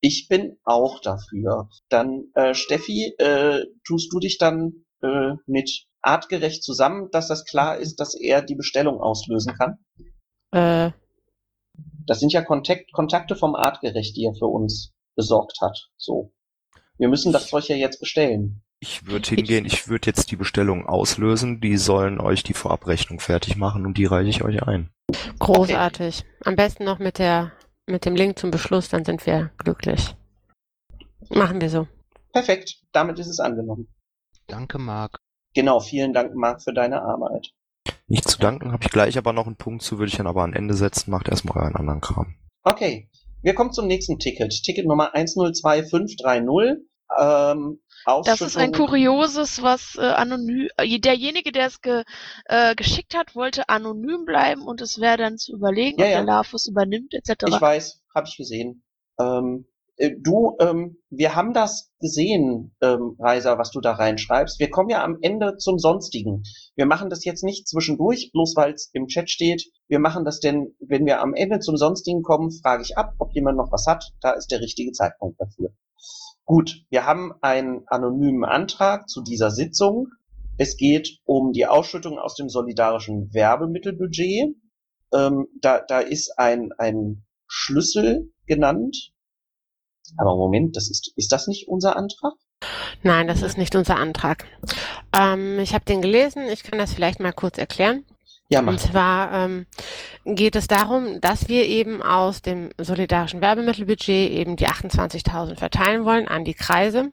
[0.00, 1.68] Ich bin auch dafür.
[1.88, 7.76] Dann, äh, Steffi, äh, tust du dich dann äh, mit artgerecht zusammen, dass das klar
[7.78, 9.78] ist, dass er die Bestellung auslösen kann?
[10.52, 10.92] Äh,
[12.06, 15.90] Das sind ja Kontakt, Kontakte vom artgerecht, die er für uns besorgt hat.
[15.96, 16.32] So.
[16.98, 18.62] Wir müssen das Zeug ja jetzt bestellen.
[18.80, 23.56] Ich würde hingehen, ich würde jetzt die Bestellung auslösen, die sollen euch die Vorabrechnung fertig
[23.56, 24.90] machen und die reiche ich euch ein.
[25.38, 26.24] großartig.
[26.44, 27.52] Am besten noch mit der,
[27.86, 30.16] mit dem Link zum Beschluss, dann sind wir glücklich.
[31.30, 31.86] Machen wir so.
[32.32, 32.80] Perfekt.
[32.92, 33.88] Damit ist es angenommen.
[34.48, 35.18] Danke, Marc.
[35.54, 35.80] Genau.
[35.80, 37.52] Vielen Dank, Marc, für deine Arbeit.
[38.06, 40.42] Nicht zu danken, habe ich gleich aber noch einen Punkt zu, würde ich dann aber
[40.42, 42.34] an Ende setzen, macht erstmal euren anderen Kram.
[42.62, 43.08] Okay.
[43.42, 44.52] Wir kommen zum nächsten Ticket.
[44.62, 46.86] Ticket Nummer 102530.
[47.20, 47.80] Ähm,
[48.24, 50.68] Das ist ein kurioses, was äh, anonym.
[50.76, 52.04] Äh, derjenige, der es ge,
[52.46, 56.16] äh, geschickt hat, wollte anonym bleiben und es wäre dann zu überlegen, Ja, ob ja.
[56.18, 57.44] der Lavus übernimmt, etc.
[57.48, 58.84] Ich weiß, habe ich gesehen.
[59.20, 59.71] Ähm, äh,
[60.10, 64.58] du, ähm, wir haben das gesehen, ähm, Reiser, was du da reinschreibst.
[64.58, 66.42] Wir kommen ja am Ende zum Sonstigen.
[66.74, 69.64] Wir machen das jetzt nicht zwischendurch, bloß weil es im Chat steht.
[69.88, 73.32] Wir machen das denn, wenn wir am Ende zum Sonstigen kommen, frage ich ab, ob
[73.32, 74.12] jemand noch was hat.
[74.20, 75.70] Da ist der richtige Zeitpunkt dafür.
[76.44, 80.08] Gut, wir haben einen anonymen Antrag zu dieser Sitzung.
[80.58, 84.56] Es geht um die Ausschüttung aus dem solidarischen Werbemittelbudget.
[85.14, 89.12] Ähm, da, da ist ein, ein Schlüssel genannt.
[90.16, 92.34] Aber Moment, das ist, ist das nicht unser Antrag?
[93.02, 94.44] Nein, das ist nicht unser Antrag.
[95.12, 96.44] Ähm, ich habe den gelesen.
[96.48, 98.04] Ich kann das vielleicht mal kurz erklären.
[98.48, 98.76] Ja, Und mach.
[98.76, 99.66] zwar ähm,
[100.24, 106.28] geht es darum, dass wir eben aus dem solidarischen Werbemittelbudget eben die 28.000 verteilen wollen
[106.28, 107.12] an die Kreise.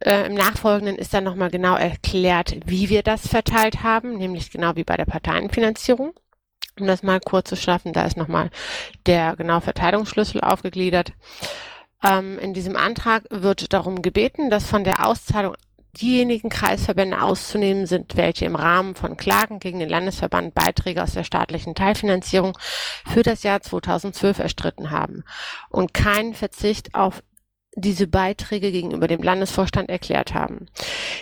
[0.00, 4.74] Äh, Im Nachfolgenden ist dann nochmal genau erklärt, wie wir das verteilt haben, nämlich genau
[4.74, 6.12] wie bei der Parteienfinanzierung.
[6.78, 8.50] Um das mal kurz zu schaffen, da ist nochmal
[9.06, 11.12] der genau Verteilungsschlüssel aufgegliedert.
[12.02, 15.54] Ähm, in diesem Antrag wird darum gebeten, dass von der Auszahlung
[16.00, 21.24] diejenigen Kreisverbände auszunehmen sind, welche im Rahmen von Klagen gegen den Landesverband Beiträge aus der
[21.24, 22.56] staatlichen Teilfinanzierung
[23.06, 25.24] für das Jahr 2012 erstritten haben
[25.70, 27.22] und keinen Verzicht auf
[27.78, 30.66] diese Beiträge gegenüber dem Landesvorstand erklärt haben.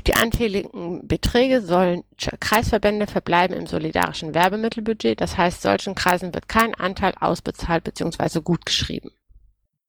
[0.07, 2.05] Die anfälligen Beträge sollen
[2.39, 5.21] Kreisverbände verbleiben im solidarischen Werbemittelbudget.
[5.21, 8.41] Das heißt, solchen Kreisen wird kein Anteil ausbezahlt bzw.
[8.41, 9.11] gutgeschrieben.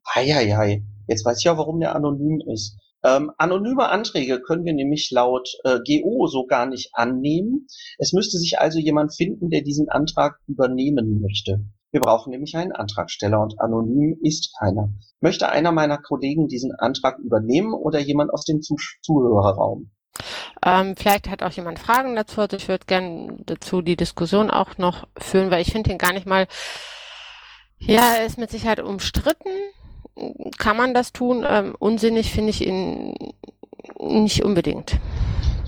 [0.05, 0.83] Eieiei.
[1.07, 2.77] Jetzt weiß ich ja, warum der anonym ist.
[3.03, 7.67] Ähm, anonyme Anträge können wir nämlich laut äh, GO so gar nicht annehmen.
[7.99, 11.63] Es müsste sich also jemand finden, der diesen Antrag übernehmen möchte.
[11.91, 14.89] Wir brauchen nämlich einen Antragsteller und anonym ist keiner.
[15.21, 19.91] Möchte einer meiner Kollegen diesen Antrag übernehmen oder jemand aus dem Zuh Zuhörerraum?
[20.65, 22.41] Ähm, vielleicht hat auch jemand Fragen dazu.
[22.41, 26.13] Also ich würde gerne dazu die Diskussion auch noch führen, weil ich finde ihn gar
[26.13, 26.47] nicht mal.
[27.77, 29.49] Ja, er ist mit Sicherheit umstritten.
[30.57, 31.45] Kann man das tun?
[31.47, 33.13] Ähm, unsinnig finde ich ihn
[33.99, 34.99] nicht unbedingt.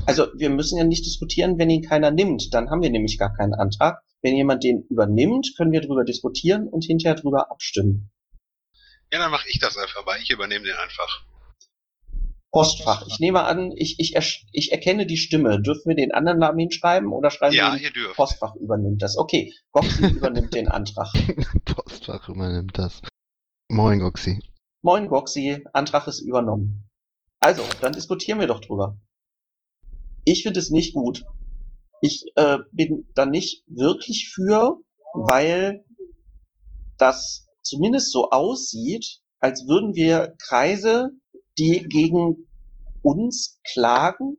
[0.06, 2.54] Also wir müssen ja nicht diskutieren, wenn ihn keiner nimmt.
[2.54, 4.02] Dann haben wir nämlich gar keinen Antrag.
[4.22, 8.10] Wenn jemand den übernimmt, können wir darüber diskutieren und hinterher darüber abstimmen.
[9.12, 10.18] Ja, dann mache ich das einfach mal.
[10.22, 11.26] Ich übernehme den einfach.
[12.52, 13.06] Postfach.
[13.08, 14.16] Ich nehme an, ich, ich,
[14.52, 15.62] ich erkenne die Stimme.
[15.62, 18.16] Dürfen wir den anderen Namen hinschreiben oder schreiben Ja, wir ihr dürft.
[18.16, 19.18] Postfach übernimmt das?
[19.18, 21.10] Okay, Goxi übernimmt den Antrag.
[21.66, 23.02] Postfach übernimmt das.
[23.70, 24.40] Moin, Goxi.
[24.82, 26.90] Moin Goxi, Antrag ist übernommen.
[27.40, 28.98] Also, dann diskutieren wir doch drüber.
[30.24, 31.26] Ich finde es nicht gut.
[32.02, 34.80] Ich äh, bin da nicht wirklich für,
[35.14, 35.84] weil
[36.98, 41.12] das zumindest so aussieht, als würden wir Kreise,
[41.58, 42.48] die gegen
[43.02, 44.38] uns klagen,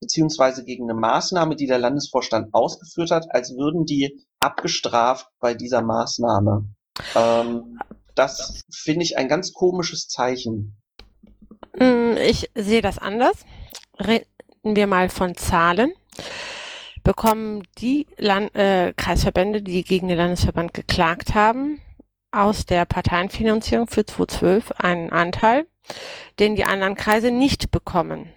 [0.00, 5.82] beziehungsweise gegen eine Maßnahme, die der Landesvorstand ausgeführt hat, als würden die abgestraft bei dieser
[5.82, 6.68] Maßnahme.
[7.14, 7.78] Ähm,
[8.16, 10.76] das finde ich ein ganz komisches Zeichen.
[11.78, 13.44] Mm, Ich sehe das anders.
[13.98, 14.26] Reden
[14.64, 15.92] wir mal von Zahlen.
[17.04, 21.80] bekommen die Land äh, Kreisverbände, die gegen den Landesverband geklagt haben,
[22.32, 25.66] aus der Parteienfinanzierung für 2012 einen Anteil,
[26.40, 28.32] den die anderen Kreise nicht bekommen.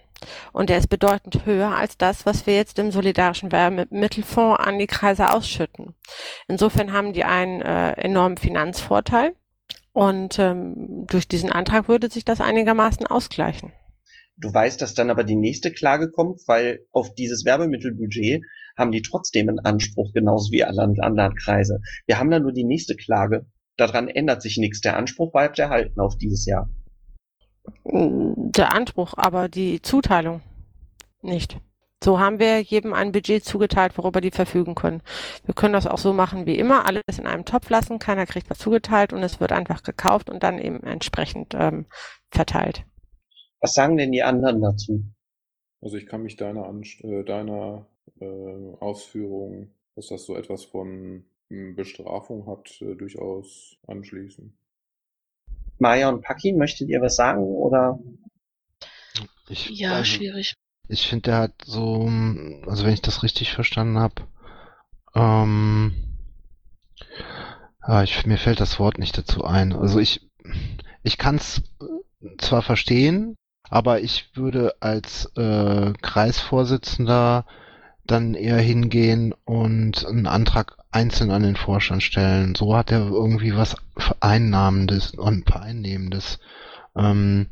[0.52, 4.86] Und der ist bedeutend höher als das, was wir jetzt im solidarischen Werbemittelfonds an die
[4.86, 5.94] Kreise ausschütten.
[6.46, 9.34] Insofern haben die einen äh, enormen Finanzvorteil
[9.92, 13.72] und ähm, durch diesen Antrag würde sich das einigermaßen ausgleichen.
[14.36, 18.42] Du weißt, dass dann aber die nächste Klage kommt, weil auf dieses Werbemittelbudget
[18.76, 21.80] haben die trotzdem einen Anspruch, genauso wie alle anderen Kreise.
[22.06, 23.46] Wir haben dann nur die nächste Klage.
[23.76, 24.80] Daran ändert sich nichts.
[24.80, 26.70] Der Anspruch bleibt erhalten auf dieses Jahr.
[27.84, 30.40] Der Anspruch, aber die Zuteilung
[31.20, 31.58] nicht.
[32.02, 35.02] So haben wir jedem ein Budget zugeteilt, worüber die verfügen können.
[35.44, 38.48] Wir können das auch so machen wie immer, alles in einem Topf lassen, keiner kriegt
[38.48, 41.84] was zugeteilt und es wird einfach gekauft und dann eben entsprechend ähm,
[42.30, 42.84] verteilt.
[43.60, 45.04] Was sagen denn die anderen dazu?
[45.82, 47.86] Also ich kann mich deiner, Anst äh, deiner
[48.18, 54.56] äh, Ausführung, dass das so etwas von hm, Bestrafung hat, äh, durchaus anschließen.
[55.78, 57.98] Maya und Paki, möchtet ihr was sagen oder?
[59.48, 60.54] Ich, ja, also, schwierig.
[60.90, 62.10] Ich finde, der hat so,
[62.66, 64.22] also wenn ich das richtig verstanden habe,
[65.14, 65.94] ähm,
[67.86, 69.72] ja, ich, mir fällt das Wort nicht dazu ein.
[69.72, 70.28] Also ich,
[71.04, 71.62] ich kann es
[72.38, 73.36] zwar verstehen,
[73.68, 77.46] aber ich würde als äh, Kreisvorsitzender
[78.04, 82.56] dann eher hingehen und einen Antrag einzeln an den Vorstand stellen.
[82.56, 86.40] So hat er irgendwie was Vereinnahmendes und Vereinnehmendes.
[86.96, 87.46] Ähm,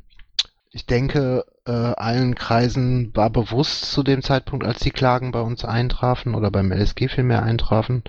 [0.72, 5.64] ich denke, äh, allen Kreisen war bewusst zu dem Zeitpunkt, als die Klagen bei uns
[5.64, 8.02] eintrafen oder beim LSG vielmehr eintrafen,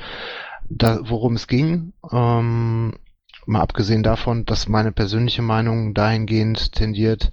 [0.69, 1.93] da, worum es ging.
[2.11, 2.95] Ähm,
[3.45, 7.31] mal abgesehen davon, dass meine persönliche Meinung dahingehend tendiert,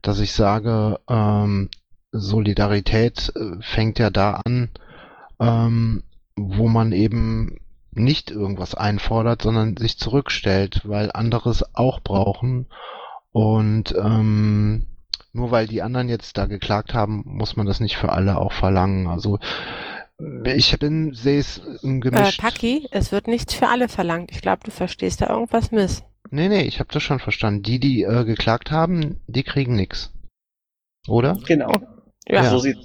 [0.00, 1.70] dass ich sage, ähm,
[2.12, 4.70] Solidarität äh, fängt ja da an,
[5.40, 6.04] ähm,
[6.36, 7.58] wo man eben
[7.90, 12.66] nicht irgendwas einfordert, sondern sich zurückstellt, weil anderes auch brauchen.
[13.32, 14.86] Und ähm,
[15.32, 18.52] nur weil die anderen jetzt da geklagt haben, muss man das nicht für alle auch
[18.52, 19.06] verlangen.
[19.06, 19.38] Also
[20.44, 22.38] ich bin, sehe es gemischt.
[22.38, 24.30] Äh, Paki, es wird nichts für alle verlangt.
[24.30, 26.04] Ich glaube, du verstehst da irgendwas miss.
[26.30, 27.62] Nee, nee, ich habe das schon verstanden.
[27.62, 30.12] Die, die äh, geklagt haben, die kriegen nichts.
[31.08, 31.36] Oder?
[31.46, 31.80] Genau.
[32.26, 32.50] Ja, ja.
[32.50, 32.78] so sieht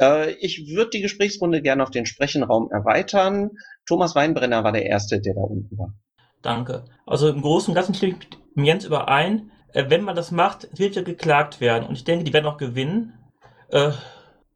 [0.00, 3.50] äh, Ich würde die Gesprächsrunde gerne auf den Sprechenraum erweitern.
[3.86, 5.94] Thomas Weinbrenner war der Erste, der da unten war.
[6.42, 6.84] Danke.
[7.06, 9.50] Also im Großen und Ganzen stimme ich mit Jens überein.
[9.72, 11.86] Äh, wenn man das macht, wird ja geklagt werden.
[11.86, 13.18] Und ich denke, die werden auch gewinnen.
[13.70, 13.92] Äh,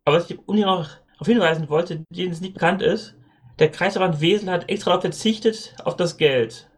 [0.05, 3.15] aber was ich unbedingt noch auf hinweisen wollte, denen es nicht bekannt ist,
[3.59, 6.71] der Kreisverband Wesel hat extra darauf verzichtet, auf das Geld.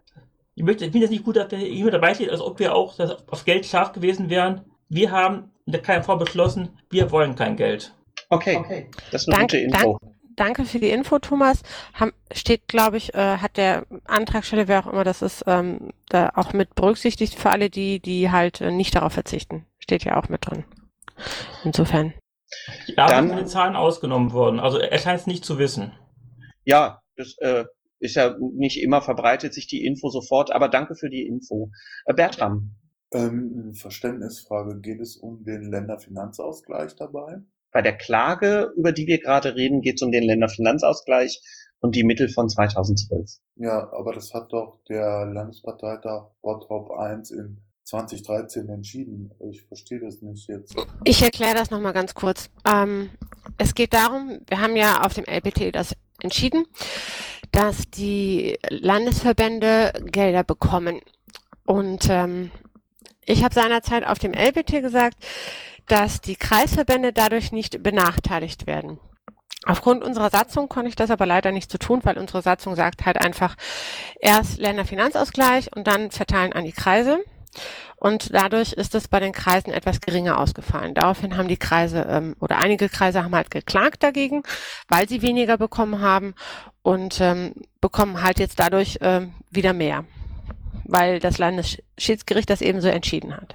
[0.54, 2.74] Ich, möchte, ich finde es nicht gut, dass da jemand dabei steht, als ob wir
[2.74, 4.62] auch auf Geld scharf gewesen wären.
[4.88, 7.94] Wir haben in der KMV beschlossen, wir wollen kein Geld.
[8.28, 8.90] Okay, okay.
[9.10, 9.98] das ist eine danke, gute Info.
[10.00, 11.62] Danke, danke für die Info, Thomas.
[11.94, 16.30] Ham, steht, glaube ich, äh, hat der Antragsteller, wer auch immer das ist, ähm, da
[16.34, 19.66] auch mit berücksichtigt für alle, die, die halt äh, nicht darauf verzichten.
[19.78, 20.64] Steht ja auch mit drin.
[21.64, 22.14] Insofern.
[22.86, 24.60] Ja, Dann, sind die Zahlen ausgenommen worden.
[24.60, 25.92] Also er scheint es nicht zu wissen.
[26.64, 27.64] Ja, das äh,
[27.98, 31.70] ist ja nicht immer verbreitet sich die Info sofort, aber danke für die Info.
[32.04, 32.74] Äh, Bertram.
[33.12, 37.42] Ähm, Verständnisfrage, geht es um den Länderfinanzausgleich dabei?
[37.72, 41.40] Bei der Klage, über die wir gerade reden, geht es um den Länderfinanzausgleich
[41.80, 43.38] und die Mittel von 2012.
[43.56, 49.32] Ja, aber das hat doch der Landesparteitag Bottrop 1 in 2013 entschieden.
[49.50, 50.76] Ich verstehe das nicht jetzt.
[51.04, 52.48] Ich erkläre das nochmal ganz kurz.
[52.66, 53.10] Ähm,
[53.58, 56.66] es geht darum, wir haben ja auf dem LPT das entschieden,
[57.50, 61.00] dass die Landesverbände Gelder bekommen.
[61.64, 62.50] Und ähm,
[63.24, 65.16] ich habe seinerzeit auf dem LBT gesagt,
[65.92, 68.98] dass die Kreisverbände dadurch nicht benachteiligt werden.
[69.66, 73.04] Aufgrund unserer Satzung konnte ich das aber leider nicht so tun, weil unsere Satzung sagt
[73.04, 73.56] halt einfach
[74.18, 77.22] erst Länderfinanzausgleich und dann verteilen an die Kreise.
[77.96, 80.94] Und dadurch ist es bei den Kreisen etwas geringer ausgefallen.
[80.94, 84.44] Daraufhin haben die Kreise ähm, oder einige Kreise haben halt geklagt dagegen,
[84.88, 86.34] weil sie weniger bekommen haben
[86.80, 87.52] und ähm,
[87.82, 90.06] bekommen halt jetzt dadurch ähm, wieder mehr
[90.84, 93.54] weil das Landesschiedsgericht das ebenso entschieden hat.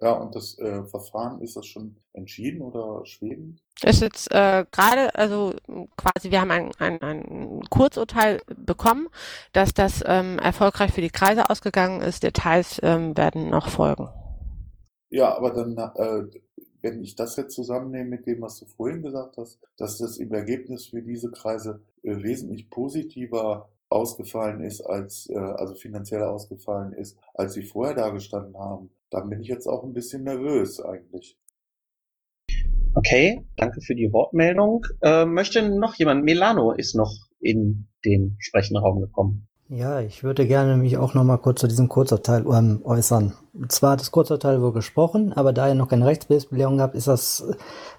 [0.00, 3.60] Ja, und das äh, Verfahren, ist das schon entschieden oder schwebend?
[3.82, 5.54] Ist jetzt äh, gerade, also
[5.96, 9.08] quasi, wir haben ein, ein, ein Kurzurteil bekommen,
[9.52, 12.22] dass das ähm, erfolgreich für die Kreise ausgegangen ist.
[12.22, 14.08] Details ähm, werden noch folgen.
[15.10, 16.38] Ja, aber dann, äh,
[16.80, 20.32] wenn ich das jetzt zusammennehme mit dem, was du vorhin gesagt hast, dass das im
[20.32, 27.18] Ergebnis für diese Kreise äh, wesentlich positiver ausgefallen ist, als äh, also finanziell ausgefallen ist,
[27.34, 31.38] als sie vorher da gestanden haben, dann bin ich jetzt auch ein bisschen nervös eigentlich.
[32.94, 34.84] Okay, danke für die Wortmeldung.
[35.02, 36.24] Äh, möchte noch jemand?
[36.24, 39.48] Melano ist noch in den sprechenden Raum gekommen.
[39.70, 43.34] Ja, ich würde gerne mich auch noch mal kurz zu diesem Kurzurteil ähm, äußern.
[43.52, 47.06] Und zwar hat das Kurzurteil wohl gesprochen, aber da ihr noch keine Rechtsbelehrung habt, ist
[47.06, 47.46] das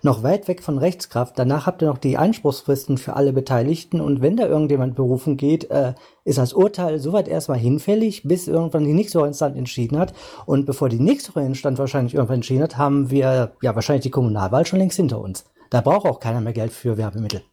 [0.02, 1.38] noch weit weg von Rechtskraft.
[1.38, 5.70] Danach habt ihr noch die Einspruchsfristen für alle Beteiligten und wenn da irgendjemand berufen geht,
[5.70, 10.14] äh, ist das Urteil soweit erstmal hinfällig, bis irgendwann die nächste Instanz entschieden hat.
[10.48, 14.66] Und bevor die nächste Instanz wahrscheinlich irgendwann entschieden hat, haben wir ja wahrscheinlich die Kommunalwahl
[14.66, 15.46] schon längst hinter uns.
[15.70, 17.44] Da braucht auch keiner mehr Geld für Werbemittel.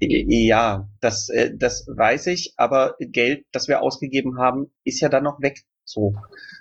[0.00, 5.24] Ja, das, äh, das weiß ich, aber Geld, das wir ausgegeben haben, ist ja dann
[5.24, 5.62] noch weg.
[5.84, 6.14] So.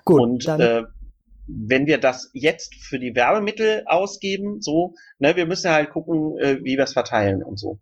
[0.06, 0.84] Gut, Und dann- äh,
[1.48, 6.58] wenn wir das jetzt für die Werbemittel ausgeben, so, ne, wir müssen halt gucken, äh,
[6.63, 7.80] wie wir es verteilen und so.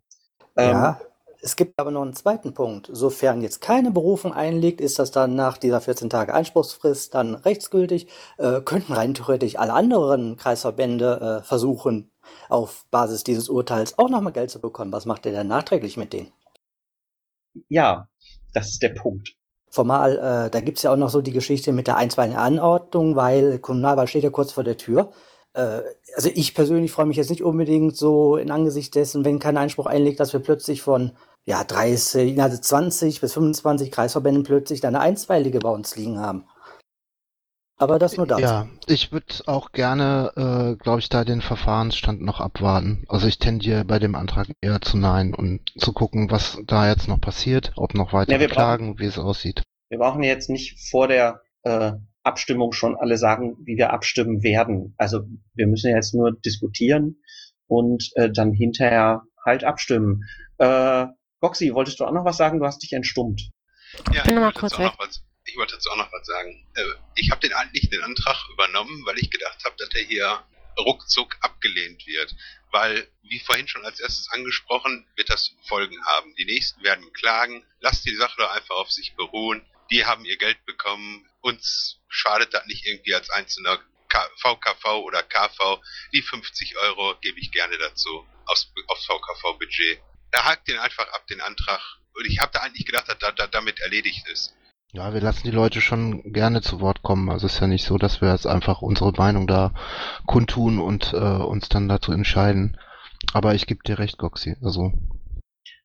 [0.56, 1.00] Ähm, Ja,
[1.44, 2.88] es gibt aber noch einen zweiten Punkt.
[2.90, 8.08] Sofern jetzt keine Berufung einliegt, ist das dann nach dieser 14 Tage Einspruchsfrist dann rechtsgültig.
[8.38, 12.10] Äh, könnten rein theoretisch alle anderen Kreisverbände äh, versuchen,
[12.48, 14.90] auf Basis dieses Urteils auch nochmal Geld zu bekommen.
[14.90, 16.32] Was macht ihr denn nachträglich mit denen?
[17.68, 18.08] Ja,
[18.54, 19.36] das ist der Punkt.
[19.68, 23.58] Formal, äh, da gibt's ja auch noch so die Geschichte mit der einstweiligen Anordnung, weil
[23.58, 25.12] Kommunalwahl steht ja kurz vor der Tür.
[25.52, 25.82] Äh,
[26.16, 29.86] also ich persönlich freue mich jetzt nicht unbedingt so in Angesicht dessen, wenn kein Einspruch
[29.86, 31.12] einlegt, dass wir plötzlich von
[31.46, 36.44] ja 30, also 20 bis 25 Kreisverbänden plötzlich eine einstweilige bei uns liegen haben.
[37.76, 38.40] Aber das nur dazu.
[38.42, 43.04] Ja, ich würde auch gerne, äh, glaube ich, da den Verfahrensstand noch abwarten.
[43.08, 47.08] Also ich tendiere bei dem Antrag eher zu Nein und zu gucken, was da jetzt
[47.08, 49.64] noch passiert, ob noch weitere Ja, brauchen- Klagen, wie es aussieht.
[49.88, 54.94] Wir brauchen jetzt nicht vor der äh, Abstimmung schon alle sagen, wie wir abstimmen werden.
[54.96, 55.22] Also
[55.54, 57.16] wir müssen jetzt nur diskutieren
[57.66, 60.22] und äh, dann hinterher halt abstimmen.
[60.58, 61.06] Äh,
[61.44, 62.58] Boxy, wolltest du auch noch was sagen?
[62.58, 63.50] Du hast dich entstummt.
[64.14, 64.98] Ja, bin ich mal wollte kurz dazu auch weg.
[64.98, 66.66] noch was, ich wollte dazu auch noch was sagen.
[66.74, 66.84] Äh,
[67.16, 70.42] ich habe den eigentlich den Antrag übernommen, weil ich gedacht habe, dass der hier
[70.78, 72.34] ruckzuck abgelehnt wird.
[72.70, 76.34] Weil, wie vorhin schon als erstes angesprochen, wird das Folgen haben.
[76.36, 77.62] Die nächsten werden klagen.
[77.80, 79.60] Lasst die Sache doch einfach auf sich beruhen.
[79.90, 81.28] Die haben ihr Geld bekommen.
[81.42, 85.82] Uns schadet das nicht irgendwie als einzelner K VKV oder KV.
[86.14, 90.00] Die 50 Euro gebe ich gerne dazu aufs, aufs VKV-Budget.
[90.34, 91.80] Er hakt den einfach ab, den Antrag.
[92.16, 94.54] Und ich habe da eigentlich gedacht, dass da, da damit erledigt ist.
[94.92, 97.30] Ja, wir lassen die Leute schon gerne zu Wort kommen.
[97.30, 99.74] Also es ist ja nicht so, dass wir jetzt einfach unsere Meinung da
[100.26, 102.76] kundtun und äh, uns dann dazu entscheiden.
[103.32, 104.56] Aber ich gebe dir recht, Goxi.
[104.60, 104.92] Also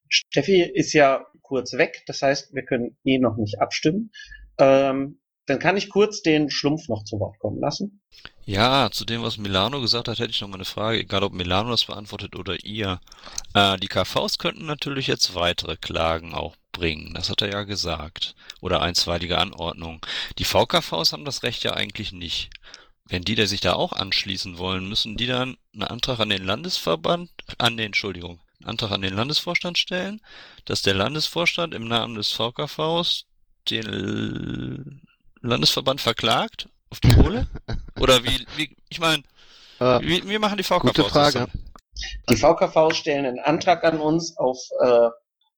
[0.07, 4.12] Steffi ist ja kurz weg, das heißt, wir können eh noch nicht abstimmen.
[4.57, 8.01] Ähm, dann kann ich kurz den Schlumpf noch zu Wort kommen lassen.
[8.45, 11.33] Ja, zu dem, was Milano gesagt hat, hätte ich noch mal eine Frage, egal ob
[11.33, 12.99] Milano das beantwortet oder ihr.
[13.53, 18.35] Äh, die KVs könnten natürlich jetzt weitere Klagen auch bringen, das hat er ja gesagt.
[18.62, 20.05] Oder einstweilige Anordnung.
[20.38, 22.49] Die VKVs haben das Recht ja eigentlich nicht.
[23.05, 26.45] Wenn die, der sich da auch anschließen wollen, müssen die dann einen Antrag an den
[26.45, 30.21] Landesverband, an den, Entschuldigung, einen Antrag an den Landesvorstand stellen,
[30.65, 33.25] dass der Landesvorstand im Namen des VKVs
[33.69, 35.01] den
[35.41, 37.47] Landesverband verklagt auf die Kohle?
[37.99, 39.23] Oder wie, wie ich meine,
[39.80, 41.47] äh, wie, wie machen die VKVs gute Frage.
[42.30, 45.10] Die VKV stellen einen Antrag an uns auf, äh,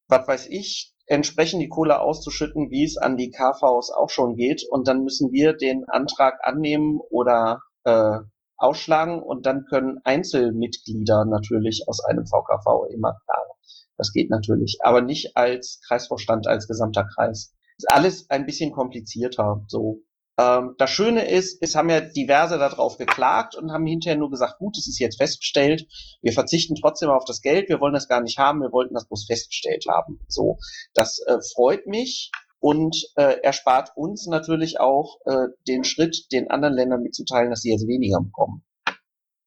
[0.07, 4.63] was weiß ich, entsprechend die Kohle auszuschütten, wie es an die KVs auch schon geht.
[4.69, 8.19] Und dann müssen wir den Antrag annehmen oder äh,
[8.57, 13.51] ausschlagen und dann können Einzelmitglieder natürlich aus einem VKV immer klagen.
[13.97, 17.53] Das geht natürlich, aber nicht als Kreisvorstand, als gesamter Kreis.
[17.77, 19.63] Ist alles ein bisschen komplizierter.
[19.67, 20.01] So.
[20.37, 24.59] Ähm, das Schöne ist, es haben ja diverse darauf geklagt und haben hinterher nur gesagt,
[24.59, 25.87] gut, es ist jetzt festgestellt,
[26.21, 29.07] wir verzichten trotzdem auf das Geld, wir wollen das gar nicht haben, wir wollten das
[29.07, 30.19] bloß festgestellt haben.
[30.27, 30.57] So,
[30.93, 36.75] das äh, freut mich und äh, erspart uns natürlich auch äh, den Schritt, den anderen
[36.75, 38.63] Ländern mitzuteilen, dass sie jetzt weniger bekommen.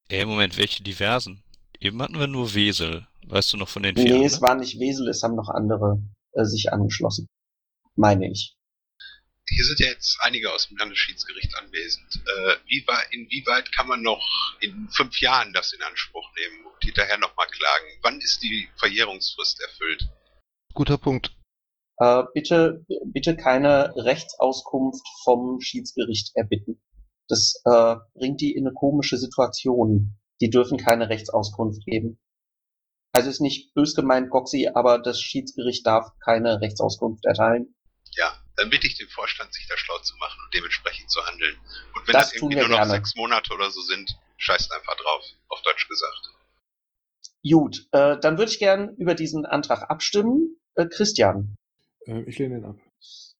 [0.09, 1.43] Ey, Moment, welche diversen?
[1.81, 3.07] Eben hatten wir nur Wesel.
[3.27, 4.19] Weißt du noch von den vier?
[4.19, 7.29] Nee, es war nicht Wesel, es haben noch andere äh, sich angeschlossen.
[7.97, 8.57] Meine ich.
[9.49, 12.17] Hier sind ja jetzt einige aus dem Landesschiedsgericht anwesend.
[12.17, 14.27] Äh, wie wei- inwieweit kann man noch
[14.61, 17.87] in fünf Jahren das in Anspruch nehmen und hinterher nochmal klagen?
[18.03, 20.09] Wann ist die Verjährungsfrist erfüllt?
[20.73, 21.37] Guter Punkt.
[21.99, 26.81] Äh, bitte, bitte keine Rechtsauskunft vom Schiedsgericht erbitten.
[27.29, 30.17] Das äh, bringt die in eine komische Situation.
[30.41, 32.19] Die dürfen keine Rechtsauskunft geben.
[33.13, 37.75] Also ist nicht bös gemeint, Goxi, aber das Schiedsgericht darf keine Rechtsauskunft erteilen.
[38.17, 41.59] Ja, dann bitte ich den Vorstand, sich da schlau zu machen und dementsprechend zu handeln.
[41.95, 42.91] Und wenn Das das, irgendwie nur noch gerne.
[42.93, 46.31] sechs Monate oder so sind, scheißt einfach drauf, auf Deutsch gesagt.
[47.49, 50.57] Gut, äh, dann würde ich gern über diesen Antrag abstimmen.
[50.77, 51.57] Äh, Christian,
[52.07, 52.77] Äh, ich lehne ihn ab.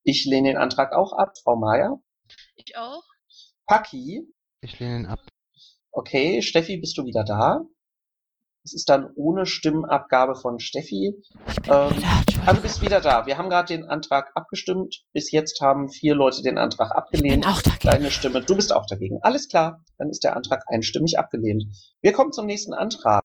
[0.03, 1.35] ich lehne den Antrag auch ab.
[1.43, 2.03] Frau Meier,
[2.57, 3.05] Ich auch.
[3.67, 4.27] Paki,
[4.61, 5.21] Ich lehne ihn ab.
[5.91, 7.61] Okay, Steffi, bist du wieder da?
[8.65, 11.13] Es ist dann ohne Stimmabgabe von Steffi.
[11.67, 12.03] Ähm,
[12.47, 13.27] ah, du bist wieder da.
[13.27, 15.05] Wir haben gerade den Antrag abgestimmt.
[15.13, 17.45] Bis jetzt haben vier Leute den Antrag abgelehnt.
[17.45, 17.91] Ich bin auch dagegen.
[17.91, 18.41] Deine Stimme.
[18.41, 19.19] Du bist auch dagegen.
[19.21, 19.85] Alles klar.
[19.99, 21.65] Dann ist der Antrag einstimmig abgelehnt.
[22.01, 23.23] Wir kommen zum nächsten Antrag.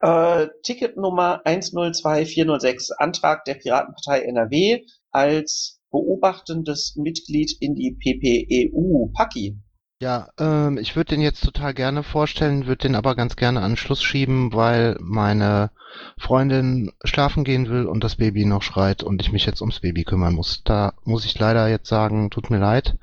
[0.00, 2.90] Äh, Ticket Nummer 102406.
[2.90, 9.12] Antrag der Piratenpartei NRW als beobachtendes Mitglied in die PPEU.
[9.14, 9.60] Paki.
[10.04, 13.70] Ja, ähm, ich würde den jetzt total gerne vorstellen, würde den aber ganz gerne an
[13.70, 15.70] den Schluss schieben, weil meine
[16.18, 20.04] Freundin schlafen gehen will und das Baby noch schreit und ich mich jetzt ums Baby
[20.04, 20.62] kümmern muss.
[20.62, 22.98] Da muss ich leider jetzt sagen, tut mir leid.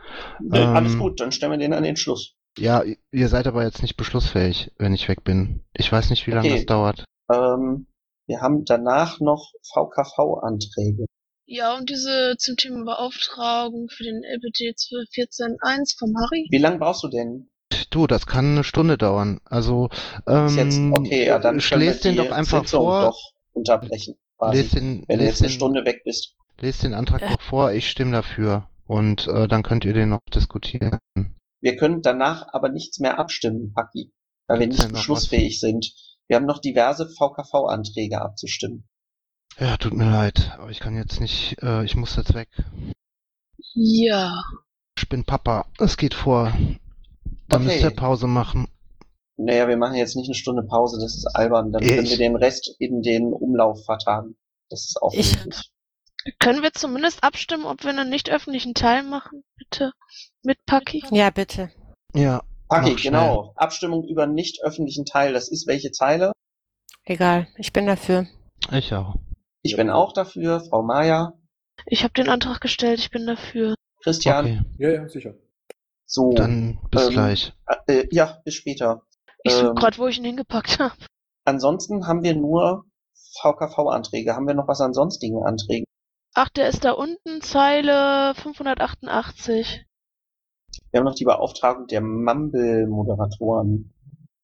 [0.52, 2.36] Alles Ähm, gut, dann stellen wir den an den Schluss.
[2.60, 5.64] Ja, ihr seid aber jetzt nicht beschlussfähig, wenn ich weg bin.
[5.74, 6.58] Ich weiß nicht, wie lange Okay.
[6.58, 7.04] das dauert.
[7.32, 7.88] Ähm,
[8.28, 11.08] wir haben danach noch VKV-Anträge.
[11.54, 16.48] Ja, und diese zum Thema Beauftragung für den LPT 1214.1 vom Harry.
[16.50, 17.50] Wie lange brauchst du denn?
[17.90, 19.42] Du, das kann eine Stunde dauern.
[19.44, 19.90] Also,
[20.26, 23.02] Ist jetzt, ähm, okay, ja, dann lest den die doch einfach Sitzung vor.
[23.02, 23.20] doch
[23.52, 24.16] unterbrechen.
[24.38, 26.38] Quasi, Lest den, wenn du lest jetzt eine den, Stunde weg bist.
[26.62, 28.70] lest den Antrag doch vor, ich stimme dafür.
[28.88, 31.00] Und äh, dann könnt ihr den noch diskutieren.
[31.60, 34.14] Wir können danach aber nichts mehr abstimmen, Paki,
[34.48, 35.92] weil wir nicht beschlussfähig sind.
[36.28, 38.88] Wir haben noch diverse VKV-Anträge abzustimmen.
[39.60, 42.50] Ja, tut mir leid, aber ich kann jetzt nicht, äh, ich muss jetzt weg.
[43.74, 44.42] Ja.
[44.98, 46.52] Ich bin Papa, es geht vor.
[47.48, 47.74] Dann Okay.
[47.74, 48.68] müsst ihr Pause machen.
[49.38, 51.72] Naja, wir machen jetzt nicht eine Stunde Pause, das ist albern.
[51.72, 54.36] Dann Ich- können wir den Rest in den Umlauf vertagen.
[54.70, 55.72] Das ist auch Ich- möglich.
[56.40, 59.44] Können wir zumindest abstimmen, ob wir einen nicht öffentlichen Teil machen?
[59.58, 59.92] Bitte.
[60.44, 61.04] Mit Paki?
[61.12, 61.72] Ja, bitte.
[62.14, 62.44] Ja.
[62.70, 63.54] Paki, genau.
[63.56, 65.34] Abstimmung über nicht öffentlichen Teil.
[65.34, 66.32] Das ist welche Zeile?
[67.06, 68.28] Egal, ich bin dafür.
[68.72, 69.16] Ich auch.
[69.62, 70.60] Ich bin auch dafür.
[70.62, 71.34] Frau Maja,
[71.86, 73.76] Ich habe den Antrag gestellt, ich bin dafür.
[74.04, 74.46] Christian.
[74.46, 75.36] Okay, Ja, ja, sicher.
[76.06, 76.32] So.
[76.34, 77.54] dann bis ähm, gleich.
[77.88, 79.04] Äh, ja, bis später.
[79.44, 80.96] Ich suche Ähm, gerade, wo ich ihn hingepackt habe.
[81.46, 82.86] Ansonsten haben wir nur
[83.42, 84.36] VKV-Anträge.
[84.36, 85.86] Haben wir noch was an sonstigen Anträgen?
[86.34, 89.86] Ach, der ist da unten, Zeile 588.
[90.92, 93.94] Wir haben noch die Beauftragung der Mumble-Moderatoren.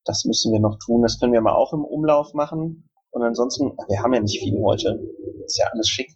[0.06, 1.02] Das müssen wir noch tun.
[1.02, 2.90] Das können wir mal auch im Umlauf machen.
[3.12, 5.00] Und ansonsten, wir haben ja nicht viel heute.
[5.46, 6.14] Ist ja alles schick.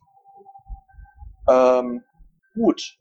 [1.49, 2.03] Ähm,
[2.53, 2.97] gut.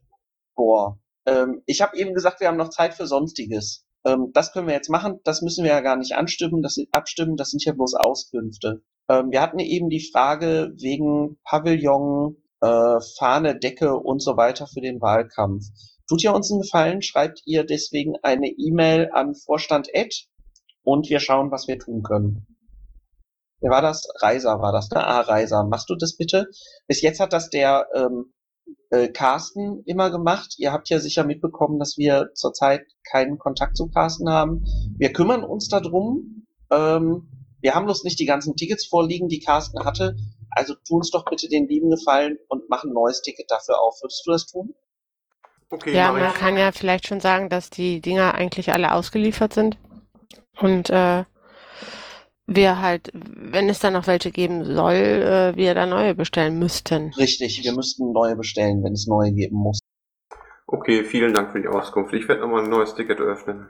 [0.55, 0.99] Boah.
[1.25, 3.85] Ähm, ich habe eben gesagt, wir haben noch Zeit für Sonstiges.
[4.05, 5.19] Ähm, das können wir jetzt machen.
[5.23, 6.61] Das müssen wir ja gar nicht anstimmen.
[6.61, 7.37] Das abstimmen.
[7.37, 8.81] Das sind ja bloß Auskünfte.
[9.09, 14.81] Ähm, wir hatten eben die Frage wegen Pavillon, äh, Fahne, Decke und so weiter für
[14.81, 15.65] den Wahlkampf.
[16.07, 20.27] Tut ihr uns einen Gefallen, schreibt ihr deswegen eine E-Mail an Vorstand Ed
[20.83, 22.47] und wir schauen, was wir tun können.
[23.61, 24.07] Wer war das?
[24.21, 25.05] Reiser war das, ne?
[25.05, 25.63] Ah, Reiser.
[25.63, 26.47] Machst du das bitte?
[26.87, 28.33] Bis jetzt hat das der ähm,
[28.89, 30.55] äh, Carsten immer gemacht.
[30.57, 34.65] Ihr habt ja sicher mitbekommen, dass wir zurzeit keinen Kontakt zu Carsten haben.
[34.97, 36.45] Wir kümmern uns darum.
[36.71, 37.29] Ähm,
[37.61, 40.15] wir haben bloß nicht die ganzen Tickets vorliegen, die Carsten hatte.
[40.49, 44.01] Also tu uns doch bitte den lieben Gefallen und mach ein neues Ticket dafür auf.
[44.01, 44.73] Würdest du das tun?
[45.69, 46.33] Okay, Ja, man ich.
[46.33, 49.77] kann ja vielleicht schon sagen, dass die Dinger eigentlich alle ausgeliefert sind.
[50.59, 51.23] Und äh,
[52.47, 57.13] wir halt, wenn es dann noch welche geben soll, äh, wir da neue bestellen müssten.
[57.17, 59.79] Richtig, wir müssten neue bestellen, wenn es neue geben muss.
[60.67, 62.13] Okay, vielen Dank für die Auskunft.
[62.13, 63.69] Ich werde nochmal ein neues Ticket öffnen.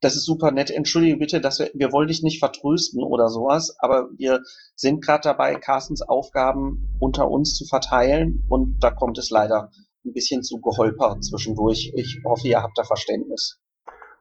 [0.00, 0.70] Das ist super nett.
[0.70, 4.42] Entschuldige bitte, dass wir, wir wollen dich nicht vertrösten oder sowas, aber wir
[4.74, 9.70] sind gerade dabei, Carstens Aufgaben unter uns zu verteilen und da kommt es leider
[10.04, 11.92] ein bisschen zu Geholper zwischendurch.
[11.94, 13.60] Ich hoffe, ihr habt da Verständnis.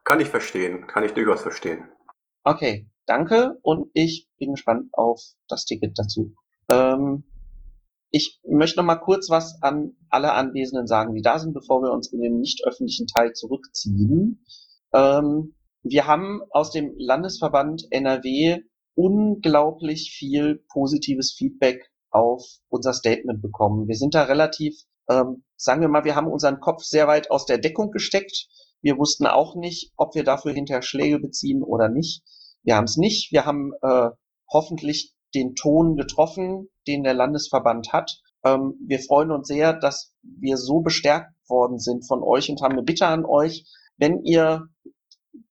[0.03, 1.87] Kann ich verstehen, kann ich durchaus verstehen.
[2.43, 6.33] Okay, danke und ich bin gespannt auf das Ticket dazu.
[6.71, 7.23] Ähm,
[8.11, 11.91] ich möchte noch mal kurz was an alle Anwesenden sagen, die da sind, bevor wir
[11.91, 14.43] uns in den nicht öffentlichen Teil zurückziehen.
[14.93, 18.61] Ähm, wir haben aus dem Landesverband NRW
[18.95, 23.87] unglaublich viel positives Feedback auf unser Statement bekommen.
[23.87, 24.75] Wir sind da relativ,
[25.09, 28.47] ähm, sagen wir mal, wir haben unseren Kopf sehr weit aus der Deckung gesteckt.
[28.81, 32.23] Wir wussten auch nicht, ob wir dafür hinterher Schläge beziehen oder nicht.
[32.63, 33.31] Wir haben es nicht.
[33.31, 34.09] Wir haben äh,
[34.51, 38.19] hoffentlich den Ton getroffen, den der Landesverband hat.
[38.43, 42.73] Ähm, wir freuen uns sehr, dass wir so bestärkt worden sind von euch und haben
[42.73, 43.65] eine Bitte an euch,
[43.97, 44.67] wenn ihr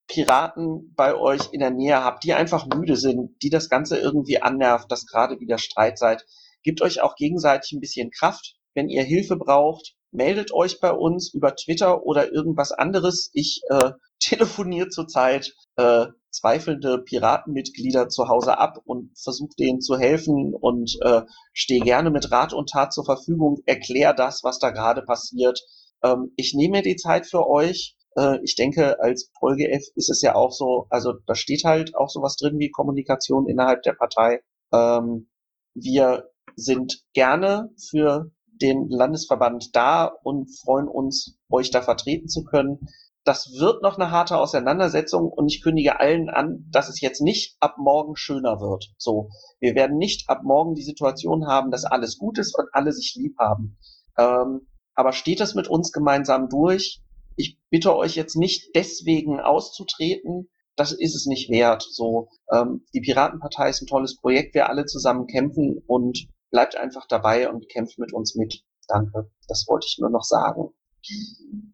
[0.09, 4.41] Piraten bei euch in der Nähe habt, die einfach müde sind, die das Ganze irgendwie
[4.41, 6.25] annervt, dass gerade wieder Streit seid,
[6.63, 8.57] gebt euch auch gegenseitig ein bisschen Kraft.
[8.75, 13.31] Wenn ihr Hilfe braucht, meldet euch bei uns über Twitter oder irgendwas anderes.
[13.35, 20.55] Ich äh, telefoniere zurzeit äh, zweifelnde Piratenmitglieder zu Hause ab und versuche denen zu helfen
[20.55, 21.23] und äh,
[21.53, 25.61] stehe gerne mit Rat und Tat zur Verfügung, erklär das, was da gerade passiert.
[26.03, 27.97] Ähm, ich nehme mir die Zeit für euch.
[28.17, 32.09] äh, ich denke, als PolGF ist es ja auch so, also da steht halt auch
[32.11, 34.41] sowas drin wie Kommunikation innerhalb der Partei.
[34.73, 35.29] Ähm,
[35.75, 42.81] wir sind gerne für den Landesverband da und freuen uns, euch da vertreten zu können.
[43.29, 47.59] Das wird noch eine harte Auseinandersetzung und ich kündige allen an, dass es jetzt nicht
[47.61, 48.95] ab morgen schöner wird.
[48.97, 49.29] So,
[49.61, 53.15] wir werden nicht ab morgen die Situation haben, dass alles gut ist und alle sich
[53.17, 53.77] lieb haben.
[54.17, 57.03] Ähm, aber steht es mit uns gemeinsam durch?
[57.37, 60.49] Ich bitte euch jetzt nicht deswegen auszutreten.
[60.75, 61.83] Das ist es nicht wert.
[61.83, 64.55] So, ähm, die Piratenpartei ist ein tolles Projekt.
[64.55, 68.65] Wir alle zusammen kämpfen und bleibt einfach dabei und kämpft mit uns mit.
[68.87, 69.31] Danke.
[69.49, 70.71] Das wollte ich nur noch sagen.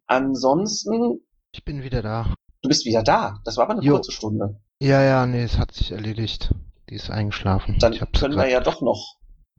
[0.09, 1.21] Ansonsten.
[1.55, 2.35] Ich bin wieder da.
[2.63, 3.41] Du bist wieder da.
[3.45, 3.95] Das war aber eine Jo.
[3.95, 4.61] kurze Stunde.
[4.81, 6.53] Ja, ja, nee, es hat sich erledigt.
[6.91, 7.79] Die ist eingeschlafen.
[7.79, 9.17] Dann können wir ja doch noch,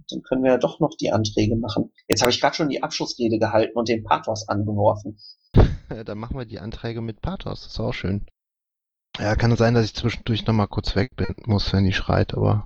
[0.10, 1.94] dann können wir ja doch noch die Anträge machen.
[2.10, 5.18] Jetzt habe ich gerade schon die Abschlussrede gehalten und den Pathos angeworfen.
[6.06, 7.62] Dann machen wir die Anträge mit Pathos.
[7.64, 8.26] Das ist auch schön.
[9.18, 12.34] Ja, kann es sein, dass ich zwischendurch nochmal kurz weg bin, muss, wenn die schreit,
[12.34, 12.66] aber.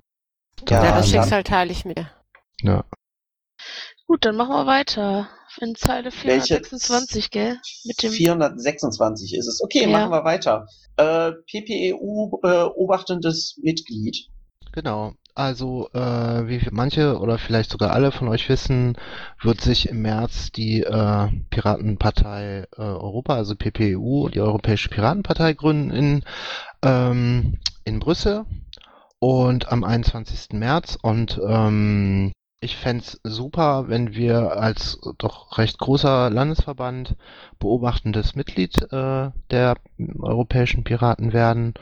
[0.68, 2.10] Ja, dann- das Schicksal teile ich mir.
[2.62, 2.84] Ja.
[4.08, 5.28] Gut, dann machen wir weiter.
[5.58, 6.54] In Zeile Welche?
[6.60, 7.58] 426, gell?
[7.84, 9.60] Mit dem 426 ist es.
[9.62, 9.88] Okay, Ja.
[9.88, 10.66] machen wir weiter.
[10.96, 14.28] Äh, PPEU beobachtendes Mitglied.
[14.72, 15.14] Genau.
[15.34, 18.96] Also, äh, wie manche oder vielleicht sogar alle von euch wissen,
[19.42, 25.90] wird sich im März die äh, Piratenpartei äh, Europa, also PPEU, die Europäische Piratenpartei gründen
[25.90, 26.24] in,
[26.82, 28.44] ähm, in Brüssel
[29.18, 30.48] und am 21.
[30.52, 30.98] März.
[31.00, 37.16] Und ähm, ich fänd's super, wenn wir als doch recht großer Landesverband
[37.58, 39.76] beobachtendes Mitglied äh, der
[40.18, 41.74] Europäischen Piraten werden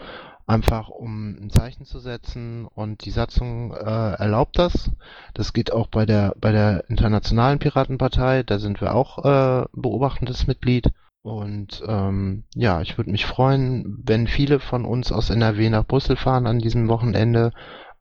[0.46, 4.90] einfach um ein Zeichen zu setzen und die Satzung äh, erlaubt das.
[5.34, 10.46] Das geht auch bei der bei der internationalen Piratenpartei, da sind wir auch äh, beobachtendes
[10.46, 10.90] Mitglied.
[11.22, 16.16] Und ähm, ja, ich würde mich freuen, wenn viele von uns aus NRW nach Brüssel
[16.16, 17.52] fahren an diesem Wochenende.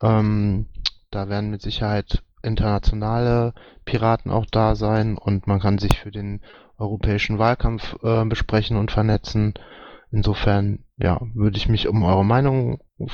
[0.01, 0.67] Ähm,
[1.09, 3.53] da werden mit Sicherheit internationale
[3.85, 6.41] Piraten auch da sein und man kann sich für den
[6.77, 9.53] europäischen Wahlkampf äh, besprechen und vernetzen.
[10.11, 13.11] Insofern, ja, würde ich mich um eure Meinung, äh,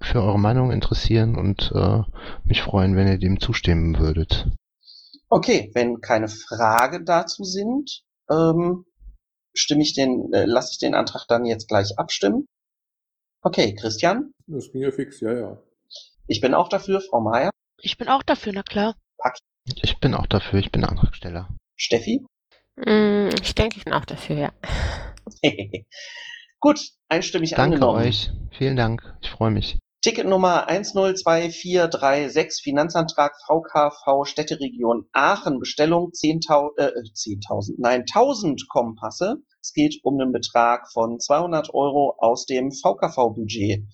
[0.00, 2.02] für eure Meinung interessieren und äh,
[2.44, 4.48] mich freuen, wenn ihr dem zustimmen würdet.
[5.28, 8.84] Okay, wenn keine Fragen dazu sind, ähm,
[9.54, 12.46] stimme ich den, äh, lasse ich den Antrag dann jetzt gleich abstimmen.
[13.42, 15.58] Okay, Christian, Das ging ja fix, ja, ja.
[16.26, 17.50] ich bin auch dafür, Frau Meier,
[17.80, 18.96] Ich bin auch dafür, na klar.
[19.82, 21.48] Ich bin auch dafür, ich bin Antragsteller.
[21.76, 22.24] Steffi.
[22.76, 24.52] Mm, Ich denke, ich bin auch dafür, ja.
[26.60, 27.98] Gut, einstimmig Danke angenommen.
[28.06, 28.30] euch.
[28.56, 29.02] Vielen Dank.
[29.20, 29.78] Ich freue mich.
[30.00, 39.36] Ticket Nummer 102436, Finanzantrag VKV Städteregion Aachen, Bestellung 10.000, äh, 10.000, nein, 1000 Kompasse.
[39.60, 43.84] Es geht um einen Betrag von 200 Euro aus dem VKV-Budget.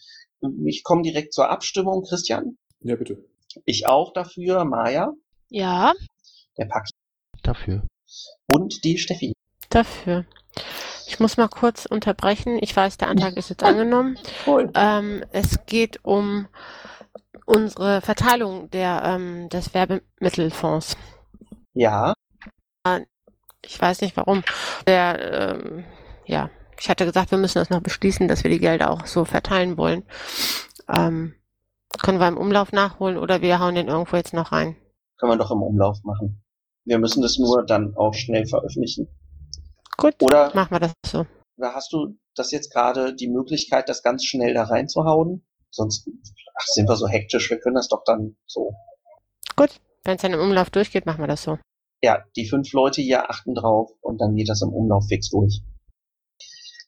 [0.66, 2.58] Ich komme direkt zur Abstimmung, Christian.
[2.80, 3.24] Ja, bitte.
[3.64, 5.12] Ich auch dafür, Maja,
[5.50, 5.92] Ja,
[6.58, 6.90] der Paki
[7.42, 7.82] Dafür.
[8.46, 9.32] und die Steffi.
[9.70, 10.24] Dafür.
[11.06, 12.58] Ich muss mal kurz unterbrechen.
[12.60, 14.18] Ich weiß, der Antrag ist jetzt angenommen.
[14.74, 16.48] Ähm, es geht um
[17.46, 20.96] unsere Verteilung der, ähm, des Werbemittelfonds.
[21.74, 22.14] Ja.
[23.64, 24.42] Ich weiß nicht warum.
[24.86, 25.84] Der, ähm,
[26.26, 29.24] ja, ich hatte gesagt, wir müssen das noch beschließen, dass wir die Gelder auch so
[29.24, 30.04] verteilen wollen.
[30.88, 31.34] Ähm,
[32.02, 34.76] können wir im Umlauf nachholen oder wir hauen den irgendwo jetzt noch rein?
[35.18, 36.42] Können wir doch im Umlauf machen.
[36.84, 39.08] Wir müssen das nur dann auch schnell veröffentlichen.
[39.96, 41.24] Gut, Oder, machen wir das so.
[41.56, 45.46] oder hast du das jetzt gerade die Möglichkeit, das ganz schnell da reinzuhauen?
[45.70, 46.08] Sonst
[46.56, 48.74] ach, sind wir so hektisch, wir können das doch dann so.
[49.56, 51.58] Gut, wenn es dann im Umlauf durchgeht, machen wir das so.
[52.02, 55.62] Ja, die fünf Leute hier achten drauf und dann geht das im Umlauf fix durch.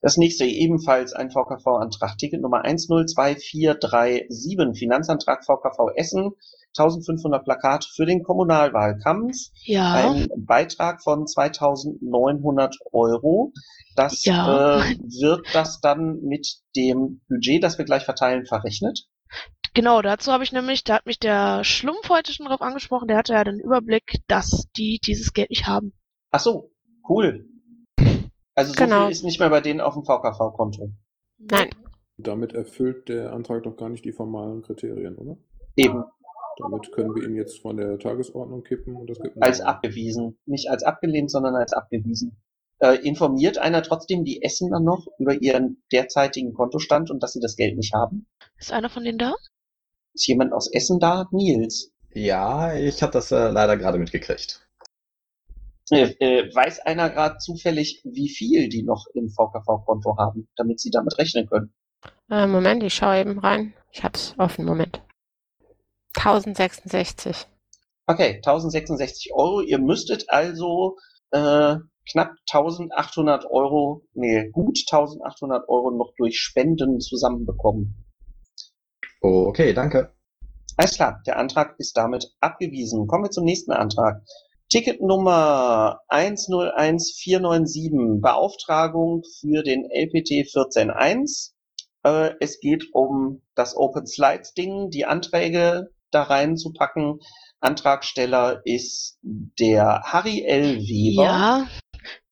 [0.07, 6.31] Das nächste ebenfalls ein VKV-Antrag, Ticket Nummer 102437, Finanzantrag VKV Essen,
[6.79, 9.35] 1500 Plakate für den Kommunalwahlkampf.
[9.65, 9.95] ja.
[9.95, 13.53] Ein Beitrag von 2900 Euro.
[13.97, 14.79] Das Ja.
[14.79, 19.09] äh, wird das dann mit dem Budget, das wir gleich verteilen, verrechnet?
[19.75, 23.17] Genau, dazu habe ich nämlich, da hat mich der Schlumpf heute schon drauf angesprochen, der
[23.17, 25.95] hatte ja den Überblick, dass die dieses Geld nicht haben.
[26.31, 26.71] Ach so,
[27.09, 27.49] cool.
[28.57, 29.03] Also so Genau.
[29.05, 30.91] viel ist nicht mehr bei denen auf dem VKV-Konto.
[31.39, 31.71] Nein,
[32.19, 35.37] Damit erfüllt der Antrag doch gar nicht die formalen Kriterien, oder?
[35.77, 36.03] Eben
[36.59, 40.39] Damit können wir ihn jetzt von der Tagesordnung kippen und das gibt als einen- abgewiesen.
[40.47, 42.41] Nicht als abgelehnt, sondern als abgewiesen.
[42.79, 47.57] Äh, informiert einer trotzdem die Essener noch über ihren derzeitigen Kontostand und dass sie das
[47.57, 48.27] Geld nicht haben?
[48.59, 49.35] Ist einer von denen da?
[50.15, 51.29] Ist jemand aus Essen da?
[51.31, 51.93] Nils.
[52.15, 54.66] Ja, ich habe das äh, leider gerade mitgekriegt.
[55.91, 60.91] Äh, äh, weiß einer gerade zufällig, wie viel die noch im VKV-Konto haben, damit sie
[60.91, 61.72] damit rechnen können?
[62.30, 63.72] Äh, Moment, ich schaue eben rein.
[63.93, 65.01] Ich hab's offen, Moment.
[66.16, 67.47] 1066.
[68.07, 69.61] Okay, 1066 Euro.
[69.61, 70.97] Ihr müsstet also
[71.30, 71.76] äh,
[72.11, 78.05] knapp 1800 Euro, nee, gut 1800 Euro noch durch Spenden zusammenbekommen.
[79.20, 80.12] Okay, danke.
[80.76, 83.07] Alles klar, der Antrag ist damit abgewiesen.
[83.07, 84.22] Kommen wir zum nächsten Antrag.
[84.69, 91.53] Ticket Nummer 101497, Beauftragung für den LPT 14.1.
[92.03, 97.21] Äh, es geht um das Open Slides Ding, die Anträge da reinzupacken.
[97.61, 100.79] Antragsteller ist der Harry L.
[100.79, 101.23] Weber.
[101.23, 101.69] Ja,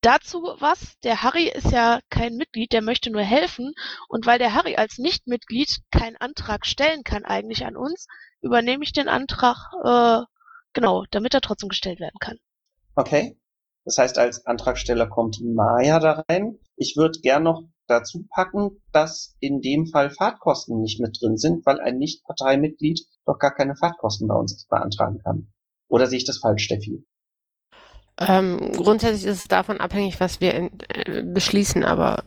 [0.01, 0.99] dazu was.
[1.05, 3.75] Der Harry ist ja kein Mitglied, der möchte nur helfen.
[4.09, 8.07] Und weil der Harry als Nichtmitglied keinen Antrag stellen kann eigentlich an uns,
[8.41, 10.25] übernehme ich den Antrag, äh,
[10.75, 12.39] genau, damit er trotzdem gestellt werden kann.
[12.95, 13.39] Okay.
[13.85, 16.59] Das heißt, als Antragsteller kommt die Maya da rein.
[16.77, 21.67] Ich würde gern noch dazu packen, dass in dem Fall Fahrtkosten nicht mit drin sind,
[21.67, 25.53] weil ein Nicht-Parteimitglied doch gar keine Fahrtkosten bei uns beantragen kann.
[25.89, 27.05] Oder sehe ich das falsch, Steffi?
[28.19, 32.25] Ähm, grundsätzlich ist es davon abhängig, was wir in, äh, beschließen, aber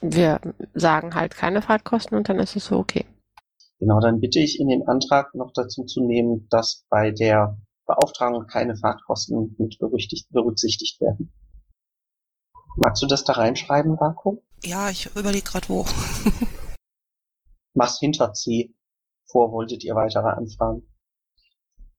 [0.00, 0.40] wir
[0.74, 3.04] sagen halt keine Fahrtkosten und dann ist es so okay.
[3.80, 8.46] Genau, dann bitte ich in den Antrag noch dazu zu nehmen, dass bei der Beauftragung
[8.46, 11.32] keine Fahrtkosten mit berücksichtigt, berücksichtigt werden.
[12.76, 14.40] Magst du das da reinschreiben, Vakuum?
[14.64, 15.86] Ja, ich überlege gerade wo.
[17.74, 18.74] Mach's hinter C.
[19.26, 20.88] Vor wolltet ihr weitere Anfragen.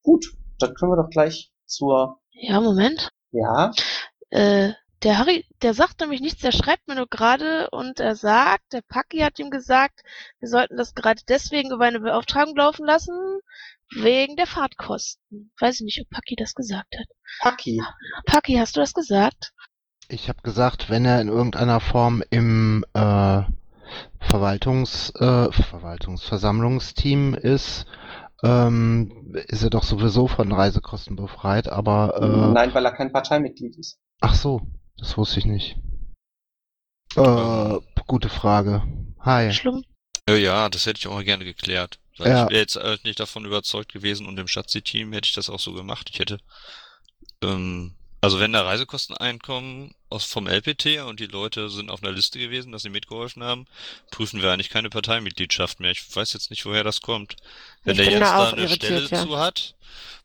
[0.02, 0.26] Gut,
[0.60, 2.20] dann können wir doch gleich zur.
[2.32, 3.10] Ja, Moment.
[3.32, 3.72] Ja.
[4.30, 4.74] Äh,
[5.04, 8.82] der Harry, der sagt nämlich nichts, der schreibt mir nur gerade und er sagt, der
[8.82, 10.02] Paki hat ihm gesagt,
[10.40, 13.14] wir sollten das gerade deswegen über eine Beauftragung laufen lassen,
[13.94, 15.52] wegen der Fahrtkosten.
[15.60, 17.08] Weiß ich nicht, ob Paki das gesagt hat.
[17.42, 17.82] Paki.
[18.26, 19.54] Paki, hast du das gesagt?
[20.08, 23.42] Ich habe gesagt, wenn er in irgendeiner Form im äh,
[24.20, 27.86] Verwaltungs, äh, Verwaltungsversammlungsteam ist,
[28.44, 33.78] ähm, ist er doch sowieso von Reisekosten befreit, aber äh, Nein, weil er kein Parteimitglied
[33.78, 33.98] ist.
[34.22, 34.62] ach so,
[34.98, 35.78] das wusste ich nicht.
[37.16, 37.76] Äh,
[38.08, 38.84] gute Frage.
[39.22, 39.52] Hi.
[39.54, 39.84] Schlimm.
[40.28, 42.00] Ja, ja, das hätte ich auch mal gerne geklärt.
[42.18, 42.44] Weil Ja.
[42.46, 45.60] ich wäre jetzt äh, nicht davon überzeugt gewesen und im Schatzi-Team hätte ich das auch
[45.60, 46.10] so gemacht.
[46.12, 46.40] Ich hätte,
[47.44, 52.12] ähm, also wenn da Reisekosten einkommen aus vom LPT und die Leute sind auf einer
[52.12, 53.68] Liste gewesen, dass sie mitgeholfen haben,
[54.12, 55.92] prüfen wir eigentlich keine Parteimitgliedschaft mehr.
[55.92, 57.36] Ich weiß jetzt nicht, woher das kommt.
[57.84, 59.24] Wenn Ich der jetzt da eine Stelle ja.
[59.24, 59.76] zu hat,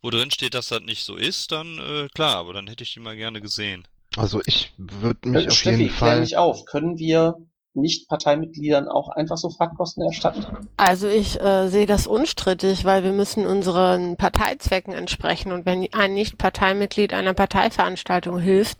[0.03, 2.95] wo drin steht, dass das nicht so ist, dann äh, klar, aber dann hätte ich
[2.95, 3.87] die mal gerne gesehen.
[4.17, 6.21] Also ich würde mich Äh, auf Steffi, jeden klär Fall.
[6.21, 6.65] mich auf.
[6.65, 7.37] Können wir
[7.75, 10.45] Nicht-Parteimitgliedern auch einfach so Fahrtkosten erstatten?
[10.77, 16.15] Also ich äh, sehe das unstrittig, weil wir müssen unseren Parteizwecken entsprechen und wenn ein
[16.15, 18.79] Nicht-Parteimitglied einer Parteiveranstaltung hilft,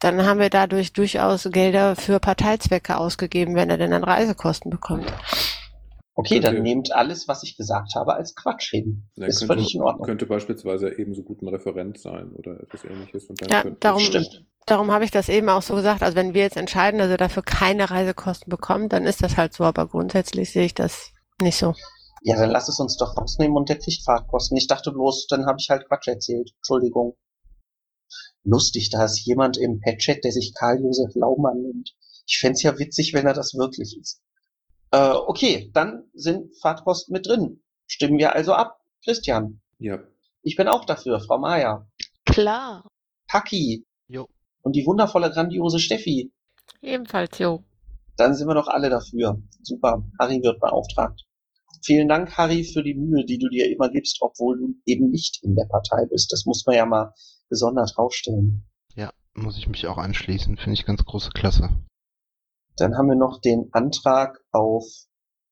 [0.00, 5.12] dann haben wir dadurch durchaus Gelder für Parteizwecke ausgegeben, wenn er denn dann Reisekosten bekommt.
[6.14, 9.08] Okay, dann nehmt alles, was ich gesagt habe, als Quatsch hin.
[9.16, 10.06] Ja, ist könnte, völlig in Ordnung.
[10.06, 13.26] könnte beispielsweise ebenso gut ein Referent sein oder etwas ähnliches.
[13.26, 14.44] Und dann Ja, darum, Stimmt.
[14.66, 16.02] darum habe ich das eben auch so gesagt.
[16.02, 19.54] Also wenn wir jetzt entscheiden, dass er dafür keine Reisekosten bekommt, dann ist das halt
[19.54, 21.74] so, aber grundsätzlich sehe ich das nicht so.
[22.22, 24.56] Ja, dann lass es uns doch rausnehmen und der kriegt Fahrtkosten.
[24.56, 26.50] Ich dachte bloß, dann habe ich halt Quatsch erzählt.
[26.56, 27.16] Entschuldigung.
[28.42, 31.94] Lustig, da ist jemand im Pet-Chat, der sich Karl-Josef Laumann nennt.
[32.26, 34.20] Ich fänd's ja witzig, wenn er das wirklich ist.
[34.92, 37.62] Äh, okay, dann sind Fahrtkosten mit drin.
[37.86, 38.78] Stimmen wir also ab.
[39.04, 39.98] Christian, Ja,
[40.42, 41.20] ich bin auch dafür.
[41.20, 41.86] Frau Maya,
[42.26, 42.86] Klar.
[43.28, 44.28] Paki Jo.
[44.62, 46.32] und die wundervolle, grandiose Steffi.
[46.82, 47.64] Ebenfalls, jo.
[48.16, 49.40] Dann sind wir doch alle dafür.
[49.62, 50.04] Super.
[50.18, 51.22] Harry wird beauftragt.
[51.82, 55.42] Vielen Dank, Harry, für die Mühe, die du dir immer gibst, obwohl du eben nicht
[55.42, 56.30] in der Partei bist.
[56.32, 57.14] Das muss man ja mal
[57.48, 58.64] besonders rausstellen.
[58.96, 60.58] Ja, muss ich mich auch anschließen.
[60.58, 61.70] Finde ich ganz große Klasse.
[62.80, 64.84] Dann haben wir noch den Antrag auf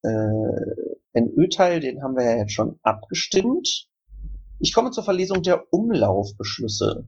[0.03, 3.87] äh, NÖ-Teil, den haben wir ja jetzt schon abgestimmt.
[4.61, 7.07] Ich komme zur Verlesung der Umlaufbeschlüsse.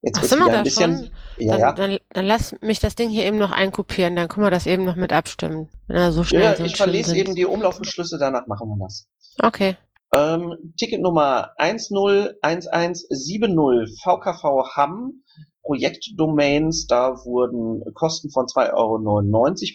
[0.00, 1.10] Jetzt Ach, sind wir da ein bisschen, schon?
[1.38, 1.72] ja, dann, ja.
[1.72, 4.84] Dann, dann lass mich das Ding hier eben noch einkopieren, dann können wir das eben
[4.84, 5.68] noch mit abstimmen.
[5.88, 7.18] Er so schnell ja, so ich verlese sind.
[7.18, 9.08] eben die Umlaufbeschlüsse, danach machen wir das.
[9.42, 9.76] Okay.
[10.14, 15.24] Ähm, Ticket Nummer 101170 VKV Hamm,
[15.68, 18.96] Projektdomains, da wurden Kosten von 2,99 Euro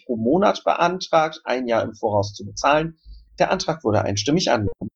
[0.07, 2.97] pro Monat beantragt, ein Jahr im Voraus zu bezahlen.
[3.37, 4.89] Der Antrag wurde einstimmig angenommen.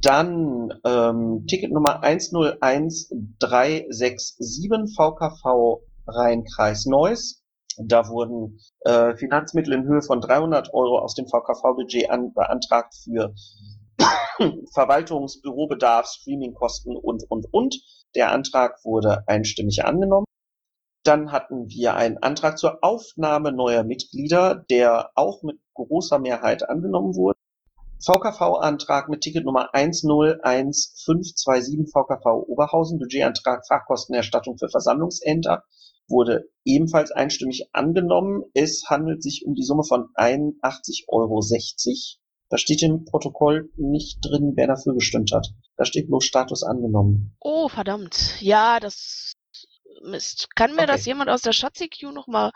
[0.00, 7.42] Dann ähm, Ticket Nummer 101367 VKV Rhein-Kreis Neuss.
[7.76, 13.34] Da wurden äh, Finanzmittel in Höhe von 300 Euro aus dem VKV-Budget an, beantragt für
[14.72, 17.74] Verwaltungs-, Bürobedarf, Streamingkosten und, und, und.
[18.14, 20.26] Der Antrag wurde einstimmig angenommen.
[21.04, 27.14] Dann hatten wir einen Antrag zur Aufnahme neuer Mitglieder, der auch mit großer Mehrheit angenommen
[27.14, 27.38] wurde.
[28.04, 35.64] VKV-Antrag mit Ticketnummer 101527 VKV Oberhausen, Budgetantrag Fachkostenerstattung für Versammlungsämter,
[36.08, 38.42] wurde ebenfalls einstimmig angenommen.
[38.52, 41.40] Es handelt sich um die Summe von 81,60 Euro.
[42.54, 45.48] Da steht im Protokoll nicht drin, wer dafür gestimmt hat.
[45.76, 47.34] Da steht bloß Status angenommen.
[47.40, 48.40] Oh, verdammt.
[48.40, 49.32] Ja, das
[50.04, 50.46] Mist.
[50.54, 50.92] Kann mir Okay.
[50.92, 52.52] das jemand aus der Schatzi-Queue nochmal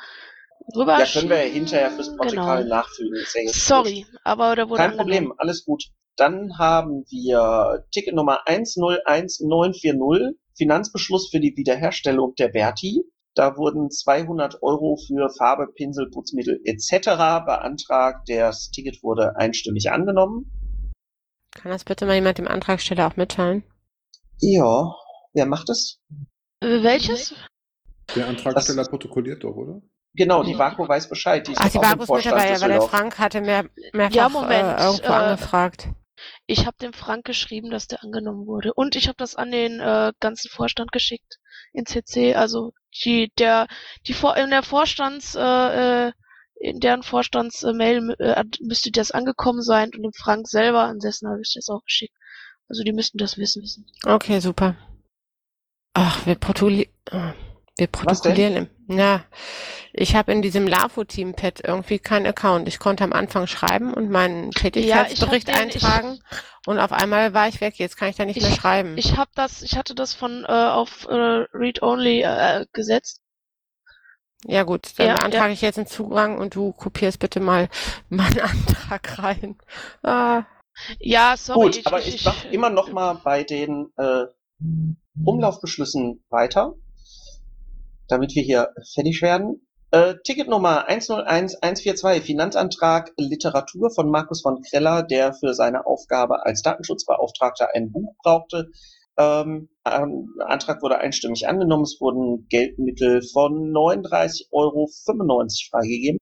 [0.76, 2.76] rüber Ja, können wir ja hinterher fürs Protokoll Genau.
[2.76, 3.24] nachfügen.
[3.49, 4.96] Sorry, aber da wurde Kein.
[4.96, 5.86] Problem, alles gut.
[6.14, 13.03] Dann haben wir Ticket Nummer 101940, Finanzbeschluss für die Wiederherstellung der Verti.
[13.35, 17.45] Da wurden 200 Euro für Farbe, Pinsel, Putzmittel etc.
[17.45, 18.29] beantragt.
[18.29, 20.51] Das Ticket wurde einstimmig angenommen.
[21.55, 23.64] Kann das bitte mal jemand dem Antragsteller auch mitteilen?
[24.41, 24.95] Ja,
[25.33, 26.01] wer macht es?
[26.61, 27.35] Äh, Welches?
[28.14, 29.83] Der Antragsteller protokolliert doch, oder?
[30.14, 31.47] Genau, die Vaku weiß Bescheid.
[31.47, 32.83] Die ist Ach, die bloß Vorstand mit dabei, weil der.
[32.83, 34.79] Frank hatte mehr, mehrfach Ja, Moment.
[34.81, 35.89] Äh, irgendwo äh, angefragt.
[36.47, 38.72] Ich habe dem Frank geschrieben, dass der angenommen wurde.
[38.74, 41.39] Und ich habe das an den äh, ganzen Vorstand geschickt.
[41.72, 42.35] In CC.
[42.35, 42.72] Also
[43.05, 43.66] die, der,
[44.07, 46.12] die Vor in der Vorstands, äh, äh,
[46.61, 51.41] in deren Vorstandsmail äh, müsste das angekommen sein und dem Frank selber, an dessen habe
[51.41, 52.14] ich das auch geschickt.
[52.68, 53.86] Also die müssten das wissen.
[54.05, 54.76] Okay, super.
[55.95, 57.32] Ach, wir, protoli äh,
[57.79, 58.97] wir protokollieren im.
[58.99, 59.24] Ja,
[59.93, 62.68] ich habe in diesem LAFO-Team-Pad irgendwie keinen Account.
[62.68, 66.20] Ich konnte am Anfang schreiben und meinen Tätigkeitsbericht Ja, ich den- ich- eintragen
[66.66, 67.79] und auf einmal war ich weg.
[67.79, 68.97] Jetzt kann ich da nicht mehr schreiben.
[68.99, 71.14] Ich habe das, ich hatte das von äh, auf äh,
[71.55, 73.22] Read Only äh, gesetzt.
[74.45, 75.53] Ja gut, dann Ja, beantrage ja.
[75.53, 77.68] ich jetzt einen Zugang und du kopierst bitte mal
[78.09, 79.57] meinen Antrag rein.
[80.03, 80.45] Ah.
[81.01, 81.70] Ja, sorry.
[81.72, 84.26] Gut, aber ich mache immer noch mal bei den äh,
[85.24, 86.74] Umlaufbeschlüssen weiter,
[88.09, 89.69] damit wir hier fertig werden.
[89.91, 97.71] Äh, Ticketnummer 101142, Finanzantrag Literatur von Markus von Kreller, der für seine Aufgabe als Datenschutzbeauftragter
[97.75, 98.69] ein Buch brauchte.
[99.17, 101.85] Ähm, ähm, Antrag wurde einstimmig angenommen.
[101.85, 104.91] Es wurden Geldmittel von 39,95 Euro
[105.71, 106.19] freigegeben.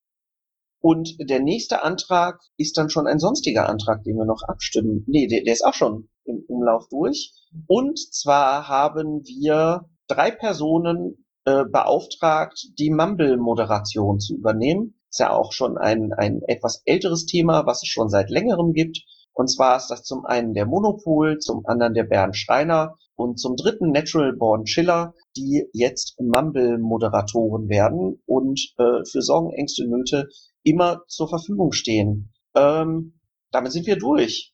[0.81, 5.03] Und der nächste Antrag ist dann schon ein sonstiger Antrag, den wir noch abstimmen.
[5.07, 7.33] Nee, der, der ist auch schon im Umlauf durch.
[7.67, 14.95] Und zwar haben wir drei Personen äh, beauftragt, die Mumble-Moderation zu übernehmen.
[15.09, 19.01] Ist ja auch schon ein, ein etwas älteres Thema, was es schon seit längerem gibt.
[19.33, 23.55] Und zwar ist das zum einen der Monopol, zum anderen der Bernd Schreiner und zum
[23.55, 30.27] dritten Natural Born Chiller, die jetzt Mumble-Moderatoren werden und äh, für Sorgen, Ängste, Nöte
[30.63, 32.33] immer zur Verfügung stehen.
[32.55, 33.19] Ähm,
[33.51, 34.53] damit sind wir durch.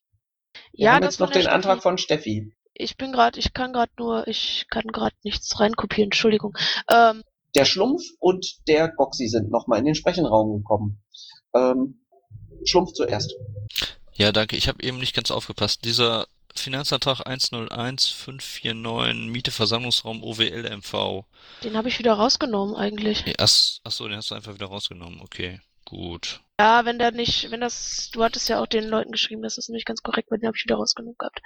[0.73, 2.53] Wir Ja, haben das jetzt noch den Antrag von Steffi.
[2.73, 6.55] Ich bin gerade, ich kann gerade nur, ich kann gerade nichts reinkopieren, Entschuldigung.
[6.89, 7.23] Ähm,
[7.55, 11.01] Der Schlumpf und der Goxi sind nochmal in den Sprechenraum gekommen.
[11.53, 12.05] Ähm,
[12.65, 13.33] Schlumpf zuerst.
[14.13, 14.55] Ja, danke.
[14.57, 15.85] Ich habe eben nicht ganz aufgepasst.
[15.85, 21.25] Dieser Finanzantrag 101549 Miete Versammlungsraum OWL MV.
[21.63, 23.23] den habe ich wieder rausgenommen eigentlich.
[23.37, 23.49] Ach,
[23.83, 25.19] ach so, den hast du einfach wieder rausgenommen.
[25.21, 26.41] Okay, gut.
[26.59, 29.67] Ja, wenn der nicht, wenn das, du hattest ja auch den Leuten geschrieben, dass das
[29.69, 31.41] nicht ganz korrekt war, den habe ich wieder rausgenommen gehabt.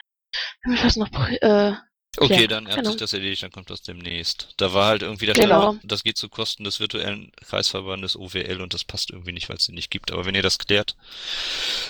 [0.63, 1.09] Damit wir das noch,
[1.41, 1.73] äh,
[2.17, 2.89] Okay, ja, dann hat genau.
[2.89, 4.53] sich das erledigt, dann kommt das demnächst.
[4.57, 5.73] Da war halt irgendwie, da Genau.
[5.73, 9.57] stand, das geht zu Kosten des virtuellen Kreisverbandes OWL und das passt irgendwie nicht, weil
[9.57, 10.11] es den nicht gibt.
[10.11, 10.95] Aber wenn ihr das klärt,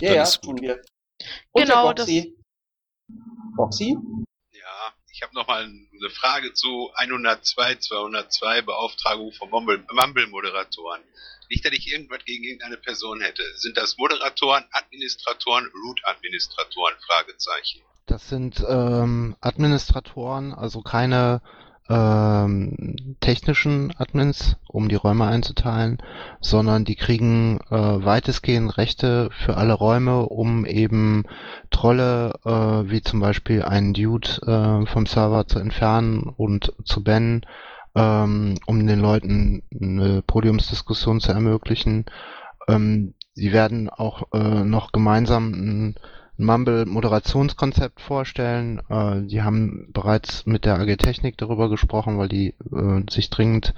[0.02, 0.58] Ja, dann ja, ist gut.
[0.58, 0.82] tun wir.
[1.52, 2.36] Und Genau, der Goxi.
[3.56, 3.98] Goxi?
[5.20, 11.02] Ich habe nochmal eine Frage zu 102, 202 Beauftragung von Mumble- Mumble-Moderatoren.
[11.50, 13.44] Nicht, dass ich irgendwas gegen irgendeine Person hätte.
[13.58, 16.96] Sind das Moderatoren, Administratoren, Root-Administratoren?
[17.06, 17.82] Fragezeichen.
[18.06, 21.42] Das sind ähm, Administratoren, also keine
[21.90, 25.98] ähm, technischen Admins, um die Räume einzuteilen,
[26.40, 31.24] sondern die kriegen äh, weitestgehend Rechte für alle Räume, um eben
[31.72, 37.42] Trolle äh, wie zum Beispiel einen Dude äh, vom Server zu entfernen und zu bannen,
[37.96, 42.06] ähm, um den Leuten eine Podiumsdiskussion zu ermöglichen.
[42.68, 45.96] Ähm, sie werden auch äh, noch gemeinsam ein
[46.40, 48.82] Mumble-Moderationskonzept vorstellen.
[48.90, 53.74] Äh, die haben bereits mit der AG Technik darüber gesprochen, weil die äh, sich dringend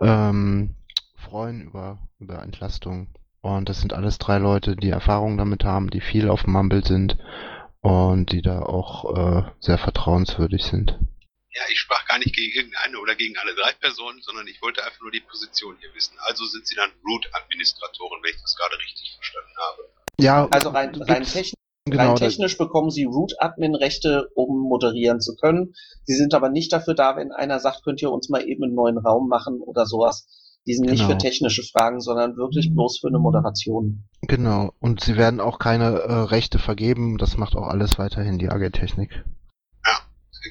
[0.00, 0.76] ähm,
[1.16, 3.08] freuen über, über Entlastung.
[3.40, 7.16] Und das sind alles drei Leute, die Erfahrung damit haben, die viel auf Mumble sind
[7.80, 10.98] und die da auch äh, sehr vertrauenswürdig sind.
[11.50, 14.84] Ja, ich sprach gar nicht gegen irgendeine oder gegen alle drei Personen, sondern ich wollte
[14.84, 16.14] einfach nur die Position hier wissen.
[16.26, 19.82] Also sind Sie dann Root-Administratoren, wenn ich das gerade richtig verstanden habe.
[20.18, 21.54] Ja, Also rein, rein, technisch,
[21.86, 25.74] genau, rein da- technisch bekommen Sie Root-Admin-Rechte, um moderieren zu können.
[26.04, 28.74] Sie sind aber nicht dafür da, wenn einer sagt, könnt ihr uns mal eben einen
[28.74, 30.26] neuen Raum machen oder sowas.
[30.66, 31.12] Die sind nicht Genau.
[31.12, 34.04] für technische Fragen, sondern wirklich bloß für eine Moderation.
[34.22, 34.72] Genau.
[34.80, 37.18] Und sie werden auch keine äh, Rechte vergeben.
[37.18, 39.24] Das macht auch alles weiterhin die AG Technik.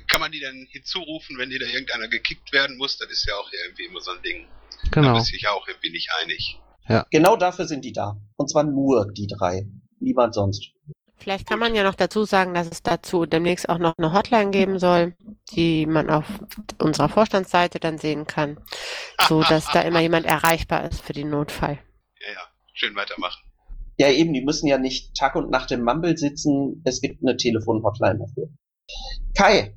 [0.07, 2.97] Kann man die dann hinzurufen, wenn dir da irgendeiner gekickt werden muss?
[2.97, 4.45] Das ist ja auch irgendwie immer so ein Ding.
[4.83, 5.13] Da Genau.
[5.15, 6.59] bist du dich ja auch irgendwie nicht einig.
[6.89, 7.05] Ja.
[7.11, 8.17] Genau dafür sind die da.
[8.35, 9.67] Und zwar nur die drei.
[9.99, 10.71] Niemand sonst.
[11.17, 14.51] Vielleicht kann man ja noch dazu sagen, dass es dazu demnächst auch noch eine Hotline
[14.51, 15.15] geben soll,
[15.51, 16.25] die man auf
[16.77, 18.59] unserer Vorstandsseite dann sehen kann,
[19.27, 21.79] so dass da immer jemand erreichbar ist für den Notfall.
[22.19, 22.41] Ja, ja.
[22.73, 23.41] Schön weitermachen.
[23.97, 26.81] Ja, eben, die müssen ja nicht Tag und Nacht im Mumble sitzen.
[26.83, 28.49] Es gibt eine Telefon-Hotline dafür.
[29.35, 29.73] Kai,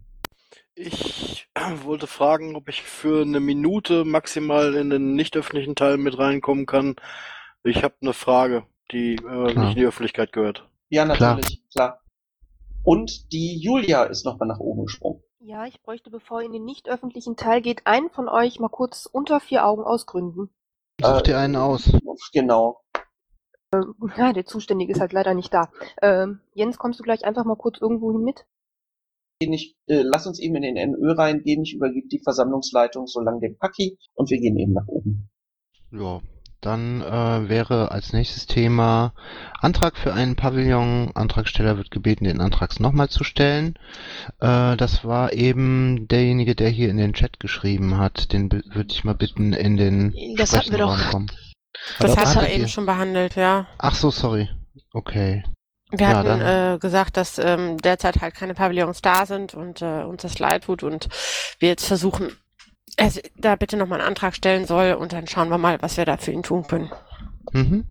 [0.74, 1.49] Ich
[1.84, 6.66] wollte fragen, ob ich für eine Minute maximal in den nicht öffentlichen Teil mit reinkommen
[6.66, 6.97] kann.
[7.62, 10.68] Ich habe eine Frage, die äh, nicht in die Öffentlichkeit gehört.
[10.89, 11.36] Ja, Klar.
[11.36, 12.03] natürlich, klar.
[12.84, 15.22] Und die Julia ist nochmal nach oben gesprungen.
[15.41, 18.68] Ja, ich bräuchte, bevor ihr in den nicht öffentlichen Teil geht, einen von euch mal
[18.68, 20.51] kurz unter vier Augen ausgründen.
[21.01, 21.91] Such dir einen aus.
[22.32, 22.80] Genau.
[23.72, 25.70] Ähm, ja, der Zuständige ist halt leider nicht da.
[26.03, 28.47] Ähm, Jens, kommst du gleich einfach mal kurz irgendwo hin mit?
[29.41, 31.62] Geh nicht, äh, lass uns eben in den NÖ reingehen.
[31.62, 35.30] Ich übergebe die Versammlungsleitung so lange dem Paki und wir gehen eben nach oben.
[35.93, 36.20] Ja.
[36.61, 39.12] Dann äh, wäre als nächstes Thema
[39.61, 41.12] Antrag für einen Pavillon.
[41.14, 43.78] Antragsteller wird gebeten, den Antrag nochmal zu stellen.
[44.40, 48.32] Äh, das war eben derjenige, der hier in den Chat geschrieben hat.
[48.32, 51.11] Den würde ich mal bitten, in den Das hatten wir doch.
[51.11, 51.30] kommen.
[52.00, 53.66] Das Hat- hat er hattet eben schon behandelt, ja.
[53.78, 54.48] Ach so, sorry.
[54.92, 55.44] Okay.
[55.90, 60.02] Wir Ja, hatten äh, gesagt, dass ähm, derzeit halt keine Pavillons da sind und äh,
[60.02, 61.09] uns das leid tut und
[61.61, 62.32] wir jetzt versuchen,
[62.99, 66.05] es da bitte nochmal einen Antrag stellen soll und dann schauen wir mal, was wir
[66.05, 66.90] da für ihn tun können.
[67.53, 67.84] Mhm.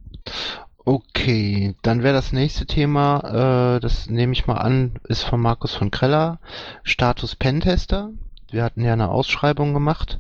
[0.84, 5.74] Okay, dann wäre das nächste Thema, äh, das nehme ich mal an, ist von Markus
[5.74, 6.40] von Kreller,
[6.84, 8.12] Status Pentester.
[8.52, 10.20] Wir hatten ja eine Ausschreibung gemacht.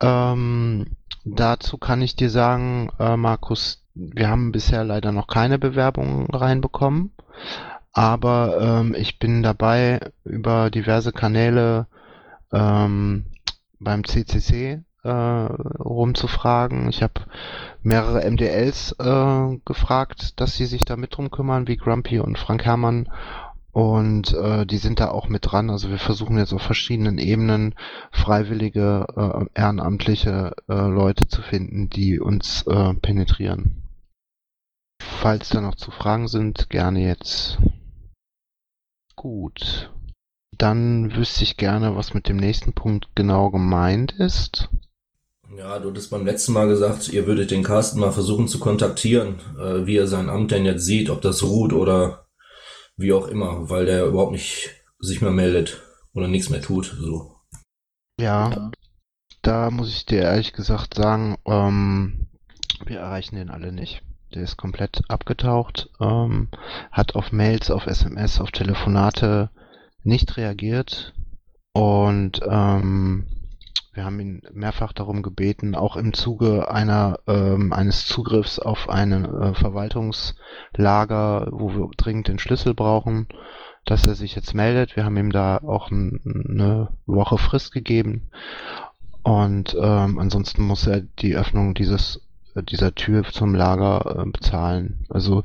[0.00, 6.26] Ähm, dazu kann ich dir sagen, äh, Markus, wir haben bisher leider noch keine Bewerbungen
[6.30, 7.12] reinbekommen,
[7.92, 11.86] aber ähm, ich bin dabei, über diverse Kanäle
[12.52, 13.26] ähm,
[13.82, 16.88] beim CCC äh, rumzufragen.
[16.88, 17.14] Ich habe
[17.82, 22.64] mehrere MDLs äh, gefragt, dass sie sich da mit drum kümmern, wie Grumpy und Frank
[22.64, 23.08] Herrmann.
[23.72, 25.70] Und äh, die sind da auch mit dran.
[25.70, 27.74] Also wir versuchen jetzt auf verschiedenen Ebenen
[28.10, 33.82] freiwillige, äh, ehrenamtliche äh, Leute zu finden, die uns äh, penetrieren.
[35.00, 37.58] Falls da noch zu Fragen sind, gerne jetzt.
[39.16, 39.90] Gut.
[40.62, 44.68] Dann wüsste ich gerne, was mit dem nächsten Punkt genau gemeint ist.
[45.58, 49.40] Ja, du hattest beim letzten Mal gesagt, ihr würdet den Carsten mal versuchen zu kontaktieren,
[49.58, 52.28] äh, wie er sein Amt denn jetzt sieht, ob das ruht oder
[52.96, 55.82] wie auch immer, weil der überhaupt nicht sich mehr meldet
[56.14, 56.96] oder nichts mehr tut.
[56.96, 57.34] So.
[58.20, 58.70] Ja,
[59.42, 62.28] da muss ich dir ehrlich gesagt sagen, ähm,
[62.86, 64.04] wir erreichen den alle nicht.
[64.32, 66.50] Der ist komplett abgetaucht, ähm,
[66.92, 69.50] hat auf Mails, auf SMS, auf Telefonate
[70.04, 71.14] nicht reagiert
[71.72, 73.26] und ähm,
[73.94, 79.12] wir haben ihn mehrfach darum gebeten, auch im Zuge einer ähm, eines Zugriffs auf ein
[79.12, 83.28] äh, Verwaltungslager, wo wir dringend den Schlüssel brauchen,
[83.84, 84.96] dass er sich jetzt meldet.
[84.96, 88.30] Wir haben ihm da auch eine Woche Frist gegeben
[89.22, 92.20] und ähm, ansonsten muss er die Öffnung dieses
[92.54, 95.06] dieser Tür zum Lager äh, bezahlen.
[95.08, 95.42] Also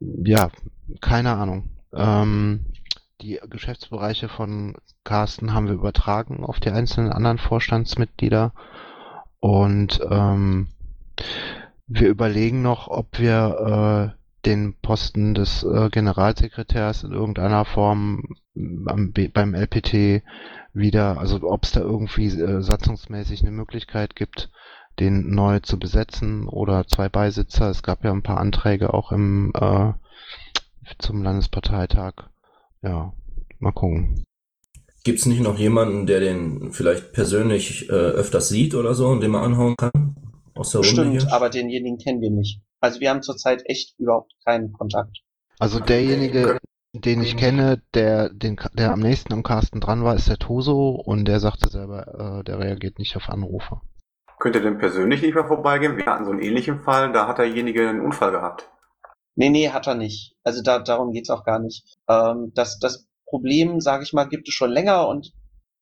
[0.00, 0.50] ja,
[1.00, 1.70] keine Ahnung.
[1.94, 2.66] Ähm,
[3.22, 8.52] die Geschäftsbereiche von Carsten haben wir übertragen auf die einzelnen anderen Vorstandsmitglieder
[9.40, 10.68] und ähm,
[11.86, 18.24] wir überlegen noch, ob wir äh, den Posten des äh, Generalsekretärs in irgendeiner Form
[18.86, 20.22] am, B- beim LPT
[20.72, 24.50] wieder, also ob es da irgendwie äh, satzungsmäßig eine Möglichkeit gibt,
[24.98, 27.70] den neu zu besetzen oder zwei Beisitzer.
[27.70, 29.92] Es gab ja ein paar Anträge auch im äh,
[30.98, 32.31] zum Landesparteitag.
[32.82, 33.12] Ja,
[33.58, 34.24] mal gucken.
[35.04, 39.32] Gibt's nicht noch jemanden, der den vielleicht persönlich äh, öfters sieht oder so und den
[39.32, 40.16] man anhauen kann?
[40.54, 41.32] Aus der Runde Stimmt, hier?
[41.32, 42.60] aber denjenigen kennen wir nicht.
[42.80, 45.22] Also wir haben zurzeit echt überhaupt keinen Kontakt.
[45.58, 46.58] Also derjenige,
[46.94, 50.90] Den ich kenne, der, den, der am nächsten am Carsten dran war, ist der Toso
[50.90, 53.80] und der sagte selber, äh, der reagiert nicht auf Anrufe.
[54.38, 55.96] Könnt ihr denn persönlich nicht mal vorbeigehen?
[55.96, 58.68] Wir hatten so einen ähnlichen Fall, da hat derjenige einen Unfall gehabt.
[59.34, 60.34] Nee, nee, hat er nicht.
[60.44, 61.84] Also da, darum geht's auch gar nicht.
[62.08, 65.32] Ähm, das, das Problem, sage ich mal, gibt es schon länger und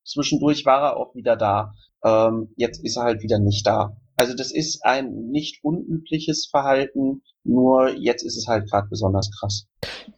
[0.04, 1.72] zwischendurch war er auch wieder da.
[2.04, 3.96] Ähm, jetzt ist er halt wieder nicht da.
[4.16, 9.66] Also das ist ein nicht unübliches Verhalten, nur jetzt ist es halt gerade besonders krass.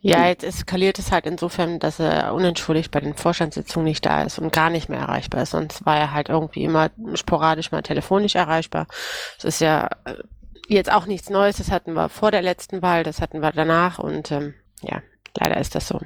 [0.00, 4.40] Ja, jetzt eskaliert es halt insofern, dass er unentschuldigt bei den Vorstandssitzungen nicht da ist
[4.40, 5.50] und gar nicht mehr erreichbar ist.
[5.50, 8.88] Sonst war er halt irgendwie immer sporadisch mal telefonisch erreichbar.
[9.38, 10.14] Es ist ja äh,
[10.72, 11.56] jetzt auch nichts Neues.
[11.58, 15.02] Das hatten wir vor der letzten Wahl, das hatten wir danach und ähm, ja,
[15.38, 16.00] leider ist das so.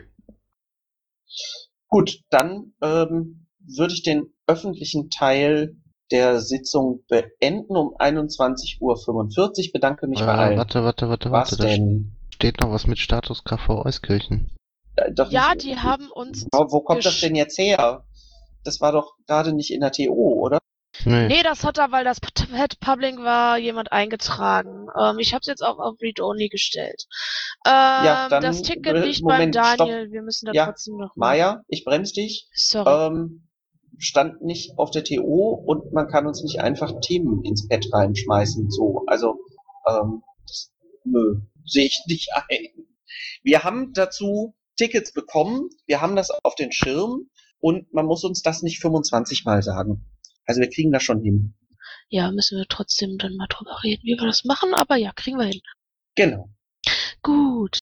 [1.88, 5.76] Gut, dann ähm, würde ich den öffentlichen Teil
[6.10, 9.72] der Sitzung beenden um 21.45 Uhr.
[9.72, 10.58] Bedanke mich Äh, bei allen.
[10.58, 11.56] warte, warte, warte, Was warte.
[11.62, 12.12] Da denn?
[12.34, 14.54] steht noch was mit Status KV Euskirchen.
[14.96, 16.46] Äh, Doch Ja, nicht, die haben uns.
[16.52, 18.04] wo, wo kommt das denn jetzt her?
[18.64, 20.58] Das war doch gerade nicht in der TO, oder?
[21.04, 22.18] Nee, das hat er, weil das
[22.52, 24.86] Head Public war, jemand eingetragen.
[24.98, 27.04] Ähm, ich habe es jetzt auch auf Read Only gestellt.
[27.66, 29.88] Ähm, Ja, dann das Ticket liegt Moment, beim stopp.
[29.88, 30.10] Daniel.
[30.10, 31.14] Wir müssen da ja, trotzdem noch.
[31.16, 32.48] Maja, ich bremse dich.
[32.52, 33.06] Sorry.
[33.06, 33.48] Ähm,
[33.98, 38.70] stand nicht auf der TO und man kann uns nicht einfach Themen ins Pad reinschmeißen.
[38.70, 39.38] So, also
[39.88, 40.72] ähm, das,
[41.04, 42.86] nö, sehe ich nicht ein.
[43.42, 48.42] Wir haben dazu Tickets bekommen, wir haben das auf den Schirm und man muss uns
[48.42, 50.04] das nicht 25 Mal sagen.
[50.46, 51.54] Also wir kriegen das schon hin.
[52.08, 55.38] Ja, müssen wir trotzdem dann mal drüber reden, wie wir das machen, aber ja, kriegen
[55.38, 55.60] wir hin.
[56.14, 56.48] Genau.
[57.22, 57.78] Gut.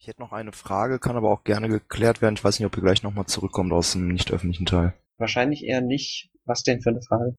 [0.00, 2.36] Ich hätte noch eine Frage, kann aber auch gerne geklärt werden.
[2.36, 4.94] Ich weiß nicht, ob ihr gleich nochmal zurückkommt aus dem nicht öffentlichen Teil.
[5.18, 6.30] Wahrscheinlich eher nicht.
[6.46, 7.34] Was denn für eine Frage?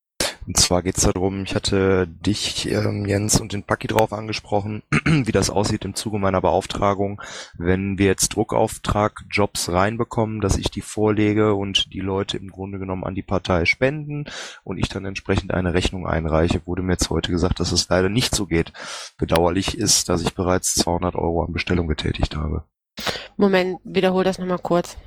[0.47, 5.31] Und zwar geht's darum, ich hatte dich, ähm, Jens, und den Paki drauf angesprochen, wie
[5.31, 7.21] das aussieht im Zuge meiner Beauftragung,
[7.57, 12.79] wenn wir jetzt Druckauftrag Jobs reinbekommen, dass ich die vorlege und die Leute im Grunde
[12.79, 14.25] genommen an die Partei spenden
[14.63, 18.09] und ich dann entsprechend eine Rechnung einreiche, wurde mir jetzt heute gesagt, dass es leider
[18.09, 18.73] nicht so geht.
[19.17, 22.63] Bedauerlich ist, dass ich bereits 200 Euro an Bestellung getätigt habe.
[23.37, 24.97] Moment, wiederhol das nochmal kurz.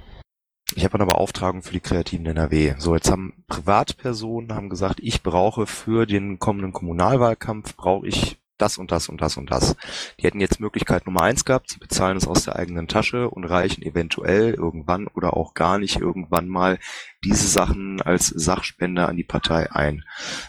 [0.74, 2.74] Ich habe eine Beauftragung für die Kreativen NRW.
[2.78, 8.78] So, jetzt haben Privatpersonen haben gesagt, ich brauche für den kommenden Kommunalwahlkampf brauche ich das
[8.78, 9.76] und das und das und das.
[10.18, 13.44] Die hätten jetzt Möglichkeit Nummer eins gehabt, sie bezahlen es aus der eigenen Tasche und
[13.44, 16.78] reichen eventuell irgendwann oder auch gar nicht irgendwann mal
[17.24, 20.04] diese Sachen als Sachspende an die Partei ein.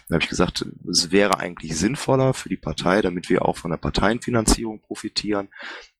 [0.07, 3.71] Dann habe ich gesagt, es wäre eigentlich sinnvoller für die Partei, damit wir auch von
[3.71, 5.49] der Parteienfinanzierung profitieren,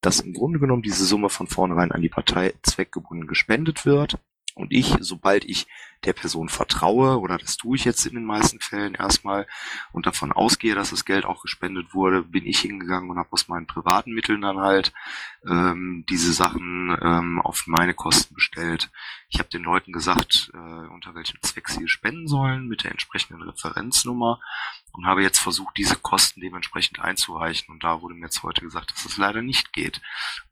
[0.01, 4.19] dass im Grunde genommen diese Summe von vornherein an die Partei zweckgebunden gespendet wird.
[4.55, 5.65] Und ich, sobald ich
[6.05, 9.47] der Person vertraue, oder das tue ich jetzt in den meisten Fällen erstmal,
[9.91, 13.47] und davon ausgehe, dass das Geld auch gespendet wurde, bin ich hingegangen und habe aus
[13.47, 14.93] meinen privaten Mitteln dann halt
[15.47, 18.89] ähm, diese Sachen ähm, auf meine Kosten bestellt.
[19.29, 23.41] Ich habe den Leuten gesagt, äh, unter welchem Zweck sie spenden sollen, mit der entsprechenden
[23.41, 24.39] Referenznummer
[24.93, 27.73] und habe jetzt versucht, diese Kosten dementsprechend einzureichen.
[27.73, 30.01] Und da wurde mir jetzt heute gesagt, dass das leider nicht geht.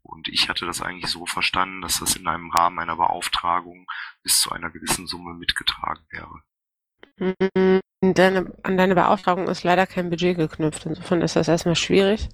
[0.01, 3.87] Und ich hatte das eigentlich so verstanden, dass das in einem Rahmen einer Beauftragung
[4.23, 7.33] bis zu einer gewissen Summe mitgetragen wäre.
[7.55, 10.87] Mm, Deine, an deine Beauftragung ist leider kein Budget geknüpft.
[10.87, 12.29] Insofern ist das erstmal schwierig.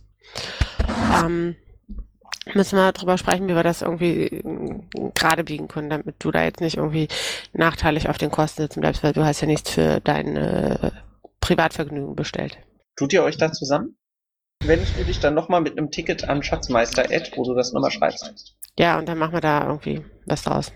[1.21, 1.57] Ähm,
[2.53, 6.43] müssen wir darüber sprechen, wie wir das irgendwie mm, gerade biegen können, damit du da
[6.43, 7.09] jetzt nicht irgendwie
[7.51, 10.91] nachteilig auf den Kosten sitzen bleibst, weil du hast ja nichts für dein äh,
[11.41, 12.57] Privatvergnügen bestellt.
[12.95, 13.97] Tut ihr euch da zusammen?
[14.63, 18.55] Wendest du dich dann nochmal mit einem Ticket an Schatzmeister-Ad, wo du das nochmal schreibst?
[18.79, 20.71] Ja, und dann machen wir da irgendwie was draus.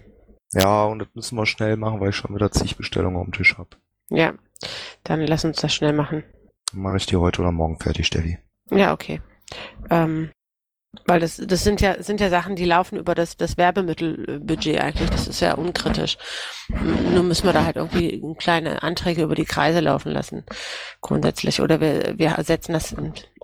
[0.53, 3.33] Ja, und das müssen wir schnell machen, weil ich schon wieder zig Bestellungen auf dem
[3.33, 3.69] Tisch habe.
[4.09, 4.33] Ja,
[5.03, 6.23] dann lass uns das schnell machen.
[6.71, 8.37] Dann mache ich die heute oder morgen fertig, Steffi.
[8.69, 9.21] Ja, okay.
[9.89, 10.31] Ähm,
[11.05, 15.09] weil das, das sind ja, sind ja Sachen, die laufen über das, das Werbemittelbudget eigentlich.
[15.09, 16.17] Das ist ja unkritisch.
[17.13, 20.43] Nur müssen wir da halt irgendwie kleine Anträge über die Kreise laufen lassen.
[20.99, 21.61] Grundsätzlich.
[21.61, 22.93] Oder wir, wir setzen das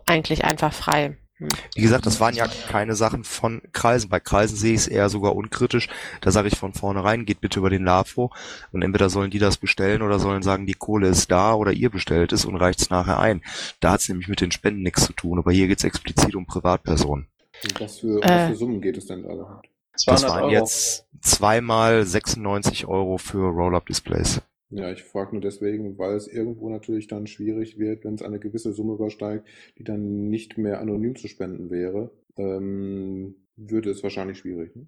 [0.06, 1.18] eigentlich einfach frei.
[1.40, 4.10] Wie gesagt, das waren ja keine Sachen von Kreisen.
[4.10, 5.88] Bei Kreisen sehe ich es eher sogar unkritisch.
[6.22, 8.32] Da sage ich von vornherein, geht bitte über den LAFO
[8.72, 11.92] und entweder sollen die das bestellen oder sollen sagen, die Kohle ist da oder ihr
[11.92, 13.44] bestellt es und reicht es nachher ein.
[13.80, 16.36] Da hat es nämlich mit den Spenden nichts zu tun, aber hier geht es explizit
[16.36, 17.28] um Privatpersonen.
[17.64, 18.30] Und was für, Äh.
[18.30, 19.34] was für Summen geht es denn da?
[19.34, 19.68] überhaupt?
[20.06, 24.42] Das waren jetzt zweimal 96 Euro für Roll-Up-Displays.
[24.70, 28.40] Ja, ich frage nur deswegen, weil es irgendwo natürlich dann schwierig wird, wenn es eine
[28.40, 29.48] gewisse Summe übersteigt,
[29.78, 34.76] die dann nicht mehr anonym zu spenden wäre, ähm, würde es wahrscheinlich schwierig.
[34.76, 34.88] Ne?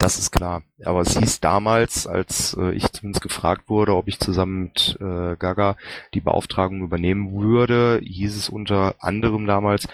[0.00, 0.62] Das ist klar.
[0.84, 5.34] Aber es hieß damals, als äh, ich zumindest gefragt wurde, ob ich zusammen mit äh,
[5.36, 5.76] Gaga
[6.14, 9.88] die Beauftragung übernehmen würde, hieß es unter anderem damals,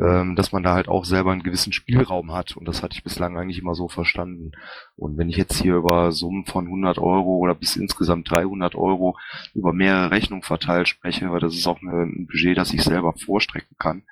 [0.00, 2.56] ähm, dass man da halt auch selber einen gewissen Spielraum hat.
[2.56, 4.52] Und das hatte ich bislang eigentlich immer so verstanden.
[4.96, 9.18] Und wenn ich jetzt hier über Summen von 100 Euro oder bis insgesamt 300 Euro
[9.54, 13.12] über mehrere Rechnungen verteilt spreche, weil das ist auch eine, ein Budget, das ich selber
[13.12, 14.04] vorstrecken kann,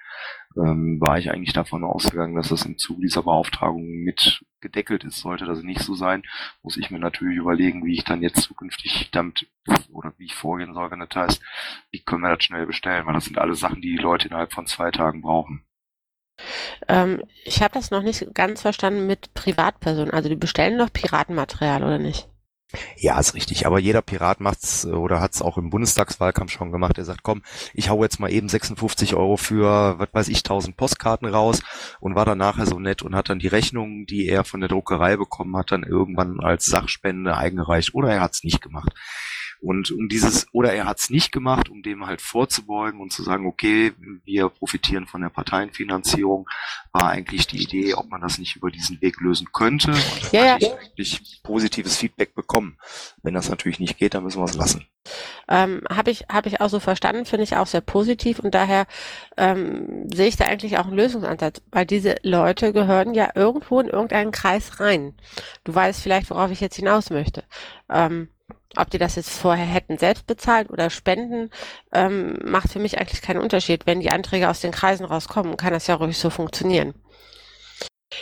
[0.59, 5.21] ähm, war ich eigentlich davon ausgegangen, dass das im Zuge dieser Beauftragung mit gedeckelt ist.
[5.21, 6.23] Sollte das nicht so sein,
[6.63, 9.49] muss ich mir natürlich überlegen, wie ich dann jetzt zukünftig damit
[9.93, 11.43] oder wie ich vorgehen soll, wenn das heißt,
[11.91, 14.53] wie können wir das schnell bestellen, weil das sind alles Sachen, die die Leute innerhalb
[14.53, 15.65] von zwei Tagen brauchen.
[16.87, 20.13] Ähm, ich habe das noch nicht ganz verstanden mit Privatpersonen.
[20.13, 22.29] Also die bestellen doch Piratenmaterial, oder nicht?
[22.97, 23.67] Ja, ist richtig.
[23.67, 26.99] Aber jeder Pirat macht's äh, oder hat's auch im Bundestagswahlkampf schon gemacht.
[26.99, 27.43] Er sagt, komm,
[27.73, 31.63] ich hau jetzt mal eben 56 Euro für, was weiß ich, 1000 Postkarten raus
[32.01, 34.69] und war dann nachher so nett und hat dann die Rechnung, die er von der
[34.69, 38.93] Druckerei bekommen hat, dann irgendwann als Sachspende eingereicht oder er hat's nicht gemacht.
[39.61, 43.23] Und um dieses, oder er hat es nicht gemacht, um dem halt vorzubeugen und zu
[43.23, 43.93] sagen, okay,
[44.25, 46.49] wir profitieren von der Parteienfinanzierung,
[46.93, 49.91] war eigentlich die Idee, ob man das nicht über diesen Weg lösen könnte.
[49.91, 50.57] Und ja, ja.
[50.59, 52.79] ich eigentlich positives Feedback bekommen.
[53.23, 54.87] Wenn das natürlich nicht geht, dann müssen wir es lassen.
[55.49, 58.87] Ähm, habe ich, hab ich auch so verstanden, finde ich auch sehr positiv und daher
[59.37, 63.89] ähm, sehe ich da eigentlich auch einen Lösungsansatz, weil diese Leute gehören ja irgendwo in
[63.89, 65.15] irgendeinen Kreis rein.
[65.65, 67.45] Du weißt vielleicht, worauf ich jetzt hinaus möchte.
[67.89, 68.29] Ähm,
[68.77, 71.51] ob die das jetzt vorher hätten selbst bezahlt oder spenden,
[71.93, 73.87] ähm, macht für mich eigentlich keinen Unterschied.
[73.87, 76.95] Wenn die Anträge aus den Kreisen rauskommen, kann das ja ruhig so funktionieren.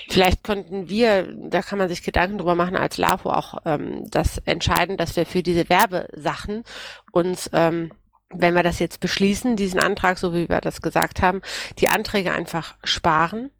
[0.09, 4.39] Vielleicht könnten wir, da kann man sich Gedanken drüber machen, als LAFO auch ähm, das
[4.39, 6.64] entscheiden, dass wir für diese Werbesachen
[7.12, 7.93] uns, ähm,
[8.31, 11.41] wenn wir das jetzt beschließen, diesen Antrag, so wie wir das gesagt haben,
[11.79, 13.51] die Anträge einfach sparen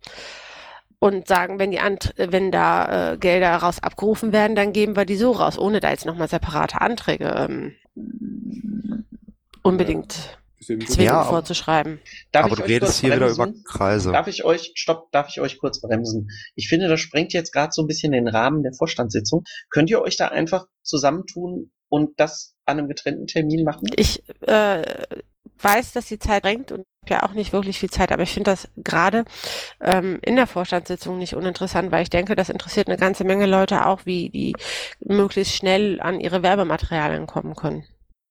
[0.99, 5.05] und sagen, wenn die Ant wenn da äh, Gelder raus abgerufen werden, dann geben wir
[5.05, 7.75] die so raus, ohne da jetzt nochmal separate Anträge ähm,
[9.63, 12.01] unbedingt zwingend Ja, aber- vorzuschreiben.
[12.33, 13.43] Darf Aber ich du redest hier wieder bremsen?
[13.55, 14.13] über Kreise.
[14.13, 16.29] Darf ich euch, stopp, darf ich euch kurz bremsen?
[16.55, 19.45] Ich finde, das sprengt jetzt gerade so ein bisschen den Rahmen der Vorstandssitzung.
[19.71, 23.89] Könnt ihr euch da einfach zusammentun und das an einem getrennten Termin machen?
[23.97, 24.83] Ich äh,
[25.61, 28.23] weiß, dass die Zeit drängt und ich habe ja auch nicht wirklich viel Zeit, aber
[28.23, 29.25] ich finde das gerade
[29.81, 33.87] ähm, in der Vorstandssitzung nicht uninteressant, weil ich denke, das interessiert eine ganze Menge Leute
[33.87, 34.55] auch, wie die
[35.01, 37.85] möglichst schnell an ihre Werbematerialien kommen können.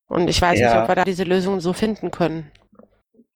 [0.08, 0.84] Und ich weiß nicht, Ja.
[0.84, 2.52] ob wir da diese Lösung so finden können.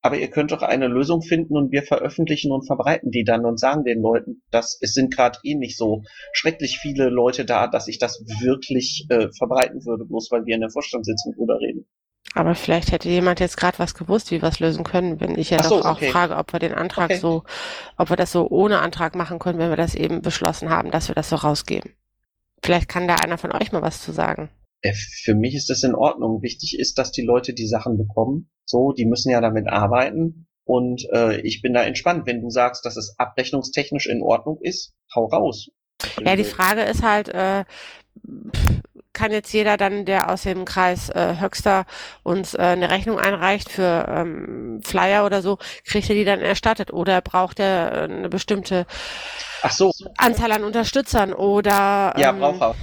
[0.02, 3.60] Aber ihr könnt doch eine Lösung finden und wir veröffentlichen und verbreiten die dann und
[3.60, 7.88] sagen den Leuten, dass es sind gerade eh nicht so schrecklich viele Leute da, dass
[7.90, 11.86] ich das wirklich äh, verbreiten würde, bloß weil wir in der Vorstandssitzung drüber reden.
[12.36, 15.50] Aber vielleicht hätte jemand jetzt gerade was gewusst, wie wir es lösen können, wenn ich
[15.50, 16.12] ja so, doch auch okay.
[16.12, 17.20] frage, ob wir den Antrag Okay.
[17.20, 17.44] so,
[17.98, 21.08] ob wir das so ohne Antrag machen können, wenn wir das eben beschlossen haben, dass
[21.08, 21.94] wir das so rausgeben.
[22.64, 24.50] Vielleicht kann da einer von euch mal was zu sagen.
[24.82, 26.42] Äh, Für mich ist das in Ordnung.
[26.42, 28.50] Wichtig ist, dass die Leute die Sachen bekommen.
[28.66, 30.48] So, die müssen ja damit arbeiten.
[30.66, 32.28] Und äh, ich bin da entspannt.
[32.28, 35.70] Wenn du sagst, dass es abrechnungstechnisch in Ordnung ist, hau raus.
[36.24, 37.66] Ja, die Frage ist halt, äh,
[39.20, 41.86] kann jetzt jeder dann, der aus dem Kreis äh, Höxter
[42.24, 46.94] uns äh, eine Rechnung einreicht für ähm, Flyer oder so, kriegt er die dann erstattet
[46.94, 48.86] oder braucht er äh, eine bestimmte
[49.70, 49.92] so.
[50.18, 52.76] Anzahl an Unterstützern oder Ja, ähm, braucht er.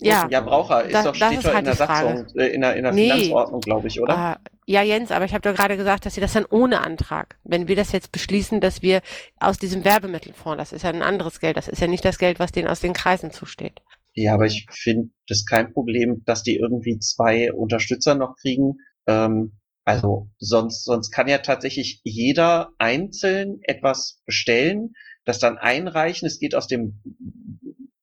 [0.00, 0.84] Ja, ja, braucht er.
[0.84, 1.74] Ist da- doch, das steht ist doch halt in der.
[1.74, 3.10] Satzung, äh, in der, in der Nee.
[3.10, 4.16] Finanzordnung, glaube ich, oder?
[4.16, 7.36] Ah, ja, Jens, aber ich habe doch gerade gesagt, dass sie das dann ohne Antrag,
[7.44, 9.00] wenn wir das jetzt beschließen, dass wir
[9.40, 12.38] aus diesem Werbemittelfonds, das ist ja ein anderes Geld, das ist ja nicht das Geld,
[12.38, 13.80] was denen aus den Kreisen zusteht.
[14.20, 18.78] Ja, aber ich finde das kein Problem, dass die irgendwie zwei Unterstützer noch kriegen.
[19.06, 19.52] Ähm,
[19.84, 26.26] also sonst, sonst kann ja tatsächlich jeder einzeln etwas bestellen, das dann einreichen.
[26.26, 27.00] Es geht aus dem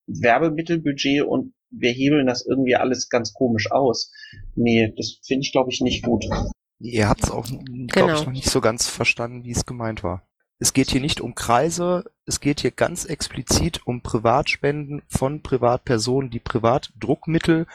[0.06, 4.10] Werbemittelbudget und wir hebeln das irgendwie alles ganz komisch aus.
[4.54, 6.24] Nee, das finde ich, glaube ich, nicht gut.
[6.78, 8.14] Ihr habt es auch, glaube Genau.
[8.14, 10.26] ich, noch nicht so ganz verstanden, wie es gemeint war.
[10.58, 16.30] Es geht hier nicht um Kreise, es geht hier ganz explizit um Privatspenden von Privatpersonen,
[16.30, 17.66] die Privatdruckmittel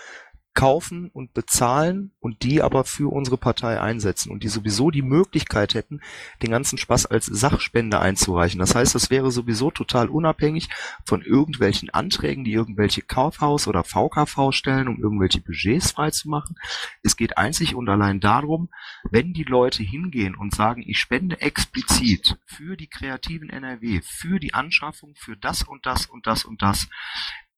[0.53, 5.73] kaufen und bezahlen und die aber für unsere Partei einsetzen und die sowieso die Möglichkeit
[5.73, 6.01] hätten,
[6.41, 8.59] den ganzen Spaß als Sachspende einzureichen.
[8.59, 10.67] Das heißt, das wäre sowieso total unabhängig
[11.05, 16.57] von irgendwelchen Anträgen, die irgendwelche Kaufhaus- oder VKV stellen, um irgendwelche Budgets freizumachen.
[17.01, 18.69] Es geht einzig und allein darum,
[19.09, 24.53] wenn die Leute hingehen und sagen, ich spende explizit für die kreativen NRW, für die
[24.53, 26.89] Anschaffung, für das und das und das und das,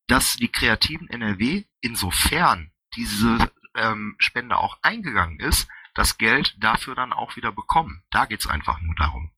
[0.07, 7.14] dass die kreativen NRW, insofern diese ähm, Spende auch eingegangen ist, das Geld dafür dann
[7.14, 8.03] auch wieder bekommen.
[8.11, 9.32] Da geht's einfach nur darum.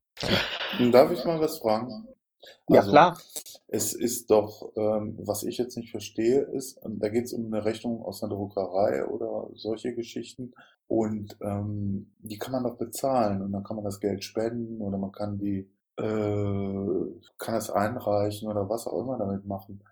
[0.91, 2.07] Darf ich mal was fragen?
[2.69, 3.18] Ja, Also, klar.
[3.68, 7.45] Es ist doch, ähm, was ich jetzt nicht verstehe, ist, ähm, da geht es um
[7.48, 10.53] eine Rechnung aus einer Druckerei oder solche Geschichten
[10.88, 14.98] und ähm, die kann man doch bezahlen und dann kann man das Geld spenden oder
[14.98, 15.68] man kann die,
[15.98, 19.84] äh, kann es einreichen oder was auch immer damit machen.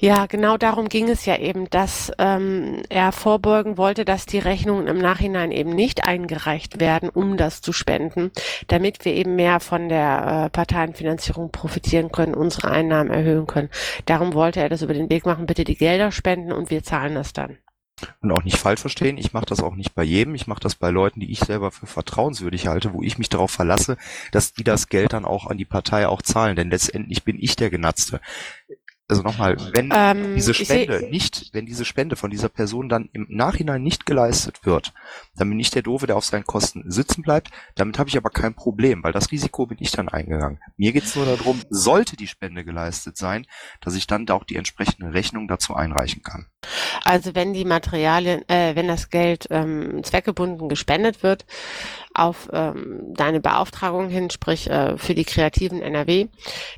[0.00, 4.86] Ja, genau darum ging es ja eben, dass ähm, er vorbeugen wollte, dass die Rechnungen
[4.86, 8.30] im Nachhinein eben nicht eingereicht werden, um das zu spenden,
[8.68, 13.70] damit wir eben mehr von der äh, Parteienfinanzierung profitieren können, unsere Einnahmen erhöhen können.
[14.06, 17.16] Darum wollte er das über den Weg machen, bitte die Gelder spenden und wir zahlen
[17.16, 17.58] das dann.
[18.20, 20.76] Und auch nicht falsch verstehen, ich mache das auch nicht bei jedem, ich mache das
[20.76, 23.96] bei Leuten, die ich selber für vertrauenswürdig halte, wo ich mich darauf verlasse,
[24.30, 27.56] dass die das Geld dann auch an die Partei auch zahlen, denn letztendlich bin ich
[27.56, 28.20] der Genatzte.
[29.10, 32.90] Also nochmal, wenn Ähm, diese ich seh- Spende nicht, wenn diese Spende von dieser Person
[32.90, 34.92] dann im Nachhinein nicht geleistet wird,
[35.34, 37.48] dann bin ich der Doofe, der auf seinen Kosten sitzen bleibt.
[37.74, 40.60] Damit habe ich aber kein Problem, weil das Risiko bin ich dann eingegangen.
[40.76, 43.46] Mir geht es nur darum, sollte die Spende geleistet sein,
[43.80, 46.46] dass ich dann da auch die entsprechende Rechnung dazu einreichen kann.
[47.04, 51.46] Also wenn die Materialien, äh, wenn das Geld ähm, zweckgebunden gespendet wird
[52.18, 56.26] auf ähm, deine Beauftragung hin, sprich äh, für die kreativen NRW,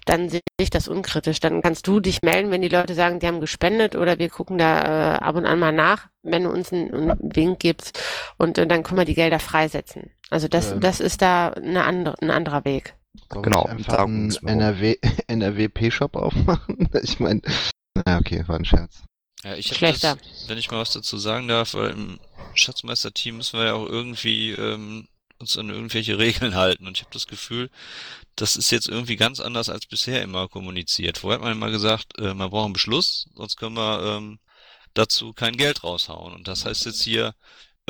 [0.06, 1.40] dann sehe ich das unkritisch.
[1.40, 4.58] Dann kannst du dich melden, wenn die Leute sagen, die haben gespendet oder wir gucken
[4.58, 7.98] da äh, ab und an mal nach, wenn du uns einen, einen Wink gibst
[8.36, 10.10] und äh, dann können wir die Gelder freisetzen.
[10.30, 10.80] Also das, Ähm.
[10.80, 12.94] das ist da eine andere, ein anderer Weg.
[13.32, 14.42] Soll Genau, ich einfach einen auch.
[14.46, 14.96] NRW,
[15.26, 16.88] NRW-P-Shop aufmachen?
[17.02, 17.40] Ich meine,
[17.94, 19.02] naja, okay, war ein Scherz.
[19.42, 20.16] Ja, ich Schlechter.
[20.16, 22.20] das, wenn ich mal was dazu sagen darf, weil im
[22.54, 25.08] Schatzmeister-Team müssen wir ja auch irgendwie ähm,
[25.40, 26.86] uns an irgendwelche Regeln halten.
[26.86, 27.70] Und ich habe das Gefühl,
[28.36, 31.18] das ist jetzt irgendwie ganz anders als bisher immer kommuniziert.
[31.18, 34.38] Vorher hat man immer gesagt, äh, man braucht einen Beschluss, sonst können wir ähm,
[34.94, 36.34] dazu kein Geld raushauen.
[36.34, 37.34] Und das heißt jetzt hier,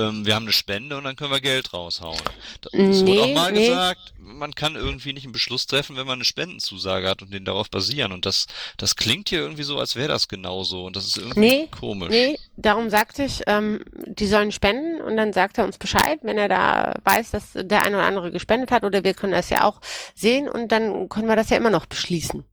[0.01, 2.35] ähm, wir haben eine Spende und dann können wir Geld raushauen.
[2.63, 3.69] Das es wurde auch Nee, mal nee.
[3.69, 7.45] gesagt, man kann irgendwie nicht einen Beschluss treffen, wenn man eine Spendenzusage hat und den
[7.45, 8.13] darauf basieren.
[8.13, 8.47] Und das,
[8.77, 10.85] das klingt hier irgendwie so, als wäre das genauso.
[10.87, 12.09] Und das ist irgendwie Nee, komisch.
[12.11, 16.39] nee, darum sagte ich, ähm, die sollen spenden und dann sagt er uns Bescheid, wenn
[16.39, 19.65] er da weiß, dass der eine oder andere gespendet hat oder wir können das ja
[19.65, 19.81] auch
[20.15, 22.45] sehen und dann können wir das ja immer noch beschließen.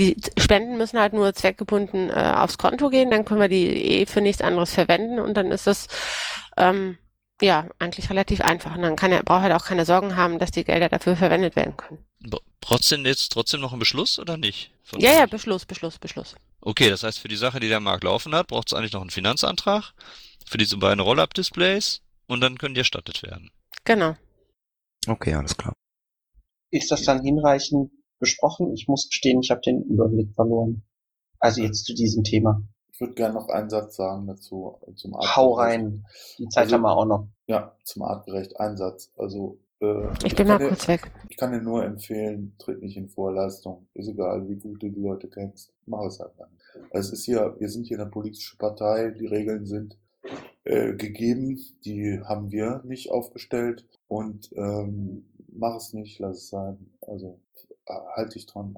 [0.00, 4.06] Die Spenden müssen halt nur zweckgebunden äh, aufs Konto gehen, dann können wir die eh
[4.06, 5.88] für nichts anderes verwenden und dann ist das
[6.56, 6.96] ähm,
[7.42, 8.74] ja eigentlich relativ einfach.
[8.76, 11.54] Und dann kann er, braucht er auch keine Sorgen haben, dass die Gelder dafür verwendet
[11.54, 12.02] werden können.
[12.62, 14.72] Trotzdem jetzt trotzdem noch ein Beschluss oder nicht?
[14.84, 15.26] Von Ja, ja?
[15.26, 16.34] Beschluss, Beschluss, Beschluss.
[16.62, 19.02] Okay, das heißt, für die Sache, die der Markt laufen hat, braucht es eigentlich noch
[19.02, 19.92] einen Finanzantrag
[20.46, 23.50] für diese beiden Roll-Up-Displays und dann können die erstattet werden.
[23.84, 24.16] Genau.
[25.06, 25.74] Okay, alles klar.
[26.70, 27.90] Ist das dann hinreichend
[28.20, 28.72] besprochen?
[28.74, 30.82] Ich muss gestehen, ich habe den Überblick verloren.
[31.40, 32.62] Also jetzt zu diesem Thema.
[32.92, 36.04] Ich würde gerne noch einen Satz sagen dazu, äh, zum Hau rein.
[36.38, 37.28] Die Zeit Also- haben wir auch noch.
[37.46, 38.60] Ja, zum artgerecht.
[38.60, 39.10] Ein Satz.
[39.16, 41.10] Also, äh, Ich bin mal kann dir- kurz weg.
[41.30, 43.86] Ich kann dir nur empfehlen, tritt nicht in Vorleistung.
[43.94, 45.72] Ist egal, wie gut du die Leute kennst.
[45.86, 46.60] Mach es einfach nicht.
[46.94, 49.96] Also es ist hier, wir sind hier eine politische Partei, die Regeln sind
[50.64, 56.90] äh, gegeben, die haben wir nicht aufgestellt und ähm, mach es nicht, lass es sein.
[57.00, 57.40] Also
[57.90, 58.76] äh, halt dich dran.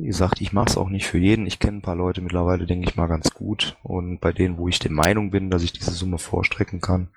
[0.00, 1.46] Wie gesagt, ich mache es auch nicht für jeden.
[1.46, 3.76] Ich kenne ein paar Leute mittlerweile, denke ich mal, ganz gut.
[3.82, 7.10] Und bei denen, wo ich der Meinung bin, dass ich diese Summe vorstrecken kann,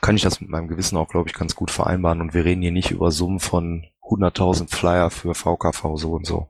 [0.00, 2.20] kann ich das mit meinem Gewissen auch, glaube ich, ganz gut vereinbaren.
[2.20, 6.48] Und wir reden hier nicht über Summen von 100.000 Flyer für VKV so und so.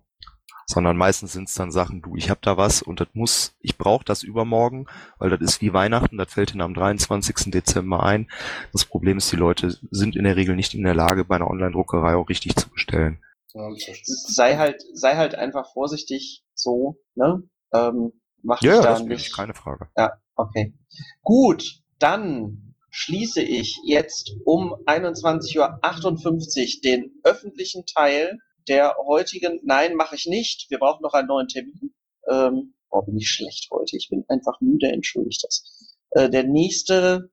[0.64, 3.76] Sondern meistens sind es dann Sachen, du, ich habe da was und das muss, ich
[3.76, 4.86] brauche das übermorgen,
[5.18, 7.50] weil das ist wie Weihnachten, das fällt ihnen am 23.
[7.50, 8.30] Dezember ein.
[8.72, 11.50] Das Problem ist, die Leute sind in der Regel nicht in der Lage, bei einer
[11.50, 13.18] Online-Druckerei auch richtig zu bestellen.
[13.54, 13.68] Ja.
[14.04, 17.42] Sei halt, sei halt einfach vorsichtig, so, ne?
[17.72, 18.12] Ähm,
[18.42, 19.26] mach Ja, dich da nicht.
[19.26, 19.88] ich, keine Frage.
[19.96, 20.74] Ja, okay.
[21.22, 28.38] Gut, dann schließe ich jetzt um 21.58 Uhr den öffentlichen Teil
[28.68, 31.94] der heutigen, nein, mache ich nicht, wir brauchen noch einen neuen Termin.
[32.30, 35.96] Ähm, oh, bin ich schlecht heute, ich bin einfach müde, entschuldigt das.
[36.10, 37.30] Äh, der nächste,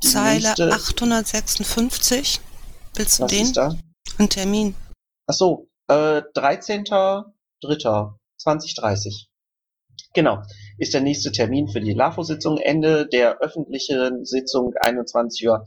[0.00, 2.40] Zeile nächste, 856.
[2.94, 3.42] Willst du was den?
[3.42, 3.74] ist da?
[4.18, 4.74] Ein Termin.
[5.32, 9.28] Ach so, äh, 13.03.2030.
[10.12, 10.42] Genau,
[10.76, 12.58] ist der nächste Termin für die LAFO-Sitzung.
[12.58, 15.64] Ende der öffentlichen Sitzung 21.58 Uhr.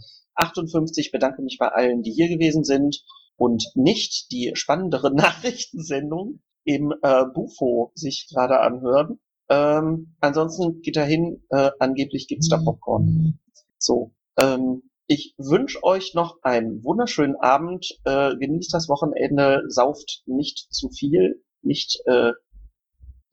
[1.12, 3.04] Bedanke mich bei allen, die hier gewesen sind
[3.38, 9.20] und nicht die spannendere Nachrichtensendung im äh, Bufo sich gerade anhören.
[9.50, 13.40] Ähm, ansonsten geht dahin, äh, angeblich gibt's da Popcorn.
[13.80, 17.88] So, ähm, ich wünsche euch noch einen wunderschönen Abend.
[18.06, 22.32] Äh, genießt das Wochenende, sauft nicht zu viel, nicht äh,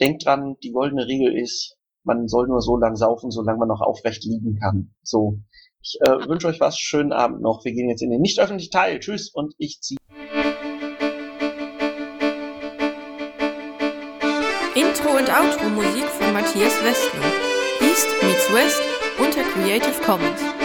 [0.01, 3.81] denkt dran, die goldene Regel ist, man soll nur so lang saufen, solange man noch
[3.81, 4.94] aufrecht liegen kann.
[5.03, 5.39] So,
[5.81, 7.65] ich äh, wünsche euch was, schönen Abend noch.
[7.65, 8.99] Wir gehen jetzt in den nicht öffentlichen Teil.
[8.99, 9.99] Tschüss und ich ziehe.
[15.23, 17.24] und Outro-Musik von Matthias Westlund.
[17.81, 18.82] East meets West
[19.19, 20.61] unter Creative Commons.